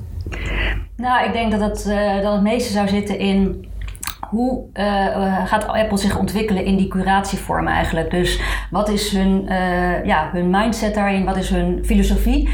Nou, 0.97 1.27
ik 1.27 1.33
denk 1.33 1.51
dat 1.51 1.61
het, 1.61 1.85
uh, 1.89 2.23
dat 2.23 2.33
het 2.33 2.43
meeste 2.43 2.73
zou 2.73 2.89
zitten 2.89 3.19
in 3.19 3.69
hoe 4.31 4.65
uh, 4.75 5.47
gaat 5.47 5.69
Apple 5.69 5.99
zich 5.99 6.19
ontwikkelen 6.19 6.65
in 6.65 6.77
die 6.77 6.89
curatievorm 6.89 7.67
eigenlijk? 7.67 8.11
Dus 8.11 8.41
wat 8.71 8.89
is 8.89 9.13
hun, 9.13 9.45
uh, 9.49 10.05
ja, 10.05 10.31
hun 10.33 10.51
mindset 10.51 10.95
daarin? 10.95 11.25
Wat 11.25 11.37
is 11.37 11.51
hun 11.51 11.85
filosofie 11.85 12.49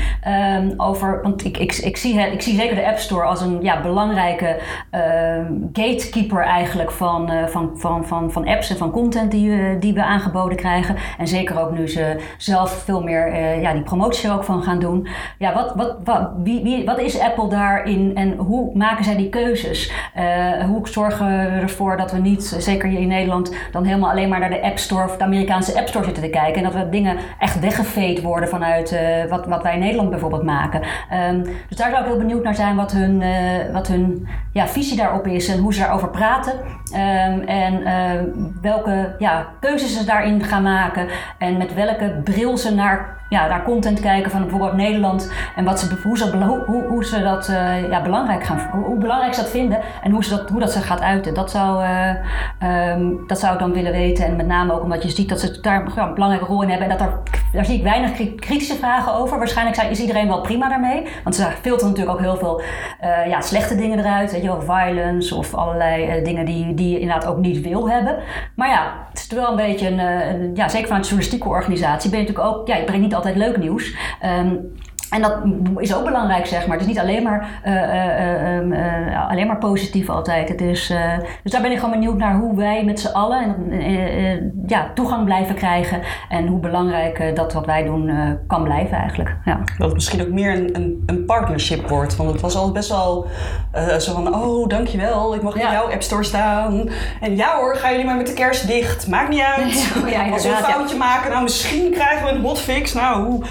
um, 0.58 0.74
over? 0.76 1.22
Want 1.22 1.44
ik, 1.44 1.58
ik, 1.58 1.74
ik, 1.74 1.96
zie, 1.96 2.20
ik 2.20 2.42
zie 2.42 2.54
zeker 2.54 2.76
de 2.76 2.86
App 2.86 2.98
Store 2.98 3.24
als 3.24 3.40
een 3.40 3.62
ja, 3.62 3.80
belangrijke 3.80 4.56
uh, 4.94 5.00
gatekeeper 5.72 6.42
eigenlijk 6.42 6.90
van, 6.90 7.30
van, 7.48 7.70
van, 7.74 8.06
van, 8.06 8.32
van 8.32 8.46
apps 8.46 8.70
en 8.70 8.76
van 8.76 8.90
content 8.90 9.30
die, 9.30 9.78
die 9.78 9.94
we 9.94 10.04
aangeboden 10.04 10.56
krijgen. 10.56 10.96
En 11.18 11.28
zeker 11.28 11.60
ook 11.60 11.70
nu 11.70 11.88
ze 11.88 12.16
zelf 12.38 12.70
veel 12.70 13.02
meer 13.02 13.36
ja, 13.60 13.72
die 13.72 13.82
promotie 13.82 14.32
ook 14.32 14.44
van 14.44 14.62
gaan 14.62 14.78
doen. 14.78 15.08
Ja, 15.38 15.54
wat, 15.54 15.72
wat, 15.74 15.96
wat, 16.04 16.30
wie, 16.42 16.62
wie, 16.62 16.84
wat 16.84 16.98
is 16.98 17.20
Apple 17.20 17.48
daarin 17.48 18.12
en 18.14 18.36
hoe 18.36 18.76
maken 18.76 19.04
zij 19.04 19.16
die 19.16 19.28
keuzes? 19.28 19.92
hoe 20.66 20.88
zorgen 20.88 21.26
we 21.26 21.65
ervoor 21.66 21.96
dat 21.96 22.12
we 22.12 22.18
niet, 22.18 22.56
zeker 22.58 22.88
hier 22.88 23.00
in 23.00 23.08
Nederland, 23.08 23.54
dan 23.72 23.84
helemaal 23.84 24.10
alleen 24.10 24.28
maar 24.28 24.40
naar 24.40 24.50
de 24.50 24.62
App 24.62 24.78
Store 24.78 25.04
of 25.04 25.16
de 25.16 25.24
Amerikaanse 25.24 25.78
App 25.78 25.88
Store 25.88 26.04
zitten 26.04 26.22
te 26.22 26.30
kijken. 26.30 26.54
En 26.54 26.62
dat 26.62 26.82
we 26.82 26.88
dingen 26.88 27.16
echt 27.38 27.60
weggeveed 27.60 28.22
worden 28.22 28.48
vanuit 28.48 28.92
uh, 28.92 29.30
wat, 29.30 29.46
wat 29.46 29.62
wij 29.62 29.72
in 29.72 29.78
Nederland 29.78 30.10
bijvoorbeeld 30.10 30.42
maken. 30.42 30.82
Um, 31.30 31.42
dus 31.42 31.76
daar 31.76 31.90
zou 31.90 32.02
ik 32.02 32.08
heel 32.08 32.18
benieuwd 32.18 32.44
naar 32.44 32.54
zijn 32.54 32.76
wat 32.76 32.92
hun, 32.92 33.20
uh, 33.20 33.28
wat 33.72 33.86
hun 33.86 34.28
ja, 34.52 34.66
visie 34.66 34.96
daarop 34.96 35.26
is 35.26 35.48
en 35.48 35.58
hoe 35.58 35.74
ze 35.74 35.80
daarover 35.80 36.08
praten. 36.08 36.52
Um, 36.52 37.40
en 37.40 37.80
uh, 37.80 37.90
welke 38.62 39.14
ja, 39.18 39.46
keuzes 39.60 39.98
ze 39.98 40.04
daarin 40.04 40.42
gaan 40.42 40.62
maken 40.62 41.08
en 41.38 41.56
met 41.56 41.74
welke 41.74 42.20
bril 42.24 42.56
ze 42.58 42.74
naar 42.74 43.14
ja, 43.28 43.46
naar 43.46 43.62
content 43.62 44.00
kijken 44.00 44.30
van 44.30 44.40
bijvoorbeeld 44.40 44.72
Nederland 44.72 45.32
en 45.56 45.64
wat 45.64 45.80
ze, 45.80 45.98
hoe, 46.02 46.18
ze, 46.18 46.36
hoe, 46.66 46.82
hoe 46.82 47.04
ze 47.04 47.22
dat 47.22 47.46
ja, 47.90 48.02
belangrijk 48.02 48.44
gaan, 48.44 48.68
hoe, 48.72 48.98
belangrijk 48.98 49.34
ze 49.34 49.40
dat 49.40 49.50
vinden 49.50 49.80
en 50.02 50.10
hoe, 50.10 50.24
ze 50.24 50.36
dat, 50.36 50.50
hoe 50.50 50.60
dat 50.60 50.72
ze 50.72 50.80
gaat 50.80 51.00
uiten. 51.00 51.34
Dat 51.34 51.50
uh, 51.56 52.90
um, 52.92 53.24
dat 53.26 53.38
zou 53.38 53.52
ik 53.52 53.58
dan 53.58 53.72
willen 53.72 53.92
weten. 53.92 54.24
En 54.24 54.36
met 54.36 54.46
name 54.46 54.72
ook 54.72 54.82
omdat 54.82 55.02
je 55.02 55.10
ziet 55.10 55.28
dat 55.28 55.40
ze 55.40 55.60
daar 55.60 55.86
een 55.96 56.14
belangrijke 56.14 56.46
rol 56.46 56.62
in 56.62 56.68
hebben 56.68 56.90
en 56.90 56.98
dat 56.98 57.06
er, 57.06 57.18
daar 57.52 57.64
zie 57.64 57.76
ik 57.76 57.82
weinig 57.82 58.36
kritische 58.36 58.74
vragen 58.74 59.14
over. 59.14 59.38
Waarschijnlijk 59.38 59.76
zijn, 59.76 59.90
is 59.90 60.00
iedereen 60.00 60.28
wel 60.28 60.40
prima 60.40 60.68
daarmee, 60.68 61.06
want 61.22 61.34
ze 61.34 61.42
filteren 61.62 61.90
natuurlijk 61.90 62.18
ook 62.18 62.24
heel 62.24 62.36
veel 62.36 62.60
uh, 63.04 63.26
ja, 63.26 63.40
slechte 63.40 63.76
dingen 63.76 63.98
eruit, 63.98 64.32
weet 64.32 64.42
je 64.42 64.48
wel, 64.48 64.62
violence 64.62 65.34
of 65.34 65.54
allerlei 65.54 66.22
dingen 66.22 66.44
die, 66.44 66.74
die 66.74 66.90
je 66.90 67.00
inderdaad 67.00 67.26
ook 67.26 67.38
niet 67.38 67.60
wil 67.60 67.90
hebben. 67.90 68.16
Maar 68.54 68.68
ja, 68.68 68.92
het 69.10 69.18
is 69.18 69.36
wel 69.38 69.50
een 69.50 69.56
beetje 69.56 69.88
een, 69.88 70.54
ja, 70.54 70.68
zeker 70.68 70.86
vanuit 70.86 71.04
een 71.04 71.16
journalistieke 71.16 71.48
organisatie 71.48 72.10
ben 72.10 72.20
je 72.20 72.26
natuurlijk 72.26 72.54
ook, 72.54 72.68
ja, 72.68 72.76
je 72.76 72.84
brengt 72.84 73.02
niet 73.02 73.14
altijd 73.14 73.36
leuk 73.36 73.56
nieuws. 73.56 73.96
Um, 74.40 74.72
en 75.10 75.22
dat 75.22 75.36
is 75.76 75.94
ook 75.94 76.04
belangrijk, 76.04 76.46
zeg 76.46 76.66
maar. 76.66 76.76
Het 76.76 76.86
is 76.86 76.92
niet 76.92 77.02
alleen 77.02 77.22
maar, 77.22 77.60
uh, 77.64 77.72
uh, 77.72 79.10
uh, 79.10 79.30
alleen 79.30 79.46
maar 79.46 79.58
positief 79.58 80.08
altijd. 80.08 80.48
Het 80.48 80.60
is, 80.60 80.92
dus 81.42 81.52
daar 81.52 81.62
ben 81.62 81.70
ik 81.70 81.78
gewoon 81.78 81.94
benieuwd 81.94 82.16
naar 82.16 82.36
hoe 82.36 82.56
wij 82.56 82.84
met 82.84 83.00
z'n 83.00 83.12
allen 83.12 83.54
ja, 84.66 84.90
toegang 84.94 85.24
blijven 85.24 85.54
krijgen. 85.54 86.00
En 86.28 86.46
hoe 86.46 86.60
belangrijk 86.60 87.36
dat 87.36 87.52
wat 87.52 87.66
wij 87.66 87.84
doen 87.84 88.10
kan 88.46 88.62
blijven 88.62 88.96
eigenlijk. 88.96 89.36
Ja. 89.44 89.58
Dat 89.78 89.86
het 89.86 89.94
misschien 89.94 90.22
ook 90.22 90.28
meer 90.28 90.54
een, 90.54 90.76
een, 90.76 91.02
een 91.06 91.24
partnership 91.24 91.88
wordt. 91.88 92.16
Want 92.16 92.30
het 92.30 92.40
was 92.40 92.56
altijd 92.56 92.72
best 92.72 92.88
wel 92.88 93.26
zo 93.98 94.12
van, 94.12 94.34
oh 94.34 94.68
dankjewel, 94.68 95.34
ik 95.34 95.42
mag 95.42 95.54
in 95.54 95.70
jouw 95.70 95.90
App 95.90 96.02
Store 96.02 96.24
staan. 96.24 96.88
En 97.20 97.36
ja 97.36 97.56
hoor, 97.56 97.76
gaan 97.76 97.90
jullie 97.90 98.06
maar 98.06 98.16
met 98.16 98.26
de 98.26 98.32
kerst 98.32 98.66
dicht. 98.66 99.08
Maakt 99.08 99.28
niet 99.28 99.42
uit. 99.56 99.74
Ja, 100.06 100.30
Als 100.30 100.42
we 100.42 100.48
een 100.48 100.56
foutje 100.56 100.96
maken, 100.96 101.30
nou 101.30 101.42
misschien 101.42 101.90
krijgen 101.90 102.26
we 102.26 102.32
een 102.32 102.40
hotfix. 102.40 102.92
Nou, 102.92 103.44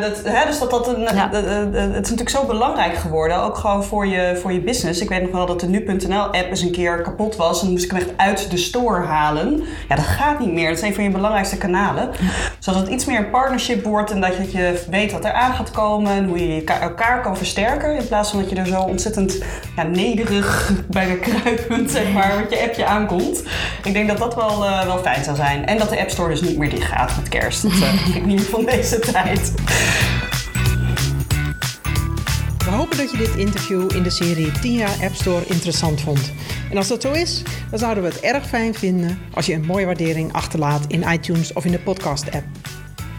dat, 0.00 0.22
hè, 0.24 0.46
dus 0.46 0.58
dat 0.58 0.70
dat 0.70 0.83
ja. 0.86 1.28
het 1.30 1.74
is 1.74 1.94
natuurlijk 1.94 2.28
zo 2.28 2.44
belangrijk 2.44 2.96
geworden, 2.96 3.42
ook 3.42 3.56
gewoon 3.56 3.84
voor 3.84 4.06
je, 4.06 4.38
voor 4.42 4.52
je 4.52 4.60
business. 4.60 5.00
Ik 5.00 5.08
weet 5.08 5.22
nog 5.22 5.30
wel 5.30 5.46
dat 5.46 5.60
de 5.60 5.66
nu.nl-app 5.66 6.48
eens 6.48 6.60
een 6.60 6.72
keer 6.72 7.02
kapot 7.02 7.36
was 7.36 7.62
en 7.62 7.70
moest 7.70 7.84
ik 7.84 7.90
hem 7.90 8.00
echt 8.00 8.10
uit 8.16 8.50
de 8.50 8.56
store 8.56 9.00
halen. 9.00 9.62
Ja, 9.88 9.96
dat 9.96 10.04
gaat 10.04 10.40
niet 10.40 10.52
meer. 10.52 10.68
Dat 10.68 10.76
is 10.76 10.82
een 10.82 10.94
van 10.94 11.04
je 11.04 11.10
belangrijkste 11.10 11.56
kanalen. 11.56 12.10
Zodat 12.58 12.80
het 12.80 12.90
iets 12.90 13.04
meer 13.04 13.18
een 13.18 13.30
partnership 13.30 13.84
wordt 13.84 14.10
en 14.10 14.20
dat 14.20 14.52
je 14.52 14.82
weet 14.90 15.12
wat 15.12 15.24
er 15.24 15.32
aan 15.32 15.54
gaat 15.54 15.70
komen 15.70 16.12
en 16.12 16.24
hoe 16.24 16.48
je 16.48 16.64
elkaar 16.64 17.22
kan 17.22 17.36
versterken. 17.36 17.96
In 17.96 18.06
plaats 18.06 18.30
van 18.30 18.40
dat 18.40 18.50
je 18.50 18.56
er 18.56 18.66
zo 18.66 18.80
ontzettend 18.80 19.42
ja, 19.76 19.82
nederig 19.82 20.72
bij 20.88 21.06
de 21.06 21.18
kruipend, 21.18 21.90
zeg 21.90 22.12
maar, 22.12 22.36
met 22.36 22.50
je 22.50 22.62
appje 22.62 22.86
aankomt. 22.86 23.42
Ik 23.84 23.92
denk 23.92 24.08
dat 24.08 24.18
dat 24.18 24.34
wel, 24.34 24.64
uh, 24.64 24.84
wel 24.84 24.98
fijn 24.98 25.24
zou 25.24 25.36
zijn. 25.36 25.66
En 25.66 25.78
dat 25.78 25.88
de 25.88 26.00
App 26.00 26.10
Store 26.10 26.28
dus 26.28 26.40
niet 26.40 26.58
meer 26.58 26.70
dicht 26.70 26.88
gaat 26.88 27.16
met 27.16 27.28
kerst. 27.28 27.62
Dat 27.62 27.72
uh, 27.72 28.02
vind 28.02 28.14
ik 28.14 28.24
niet 28.24 28.42
van 28.42 28.64
deze 28.64 28.98
tijd. 28.98 29.52
Hopen 32.74 32.96
dat 32.96 33.10
je 33.10 33.16
dit 33.16 33.36
interview 33.36 33.92
in 33.92 34.02
de 34.02 34.10
serie 34.10 34.52
10 34.52 34.72
jaar 34.72 35.02
App 35.02 35.14
Store 35.14 35.46
interessant 35.46 36.00
vond. 36.00 36.32
En 36.70 36.76
als 36.76 36.88
dat 36.88 37.02
zo 37.02 37.12
is, 37.12 37.42
dan 37.70 37.78
zouden 37.78 38.02
we 38.02 38.08
het 38.08 38.20
erg 38.20 38.46
fijn 38.46 38.74
vinden 38.74 39.18
als 39.34 39.46
je 39.46 39.52
een 39.52 39.64
mooie 39.64 39.86
waardering 39.86 40.32
achterlaat 40.32 40.84
in 40.88 41.02
iTunes 41.02 41.52
of 41.52 41.64
in 41.64 41.70
de 41.70 41.78
podcast-app. 41.78 42.44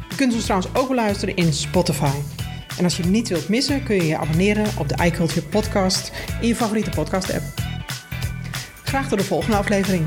Je 0.09 0.15
kunt 0.15 0.33
ons 0.33 0.43
trouwens 0.43 0.75
ook 0.75 0.87
beluisteren 0.87 1.35
in 1.35 1.53
Spotify. 1.53 2.15
En 2.77 2.83
als 2.83 2.97
je 2.97 3.03
niet 3.03 3.29
wilt 3.29 3.49
missen, 3.49 3.83
kun 3.83 3.95
je 3.95 4.05
je 4.05 4.17
abonneren 4.17 4.67
op 4.77 4.89
de 4.89 5.05
iCulture 5.05 5.45
podcast 5.45 6.11
in 6.41 6.47
je 6.47 6.55
favoriete 6.55 6.89
podcast-app. 6.89 7.43
Graag 8.83 9.07
tot 9.07 9.19
de 9.19 9.25
volgende 9.25 9.57
aflevering. 9.57 10.05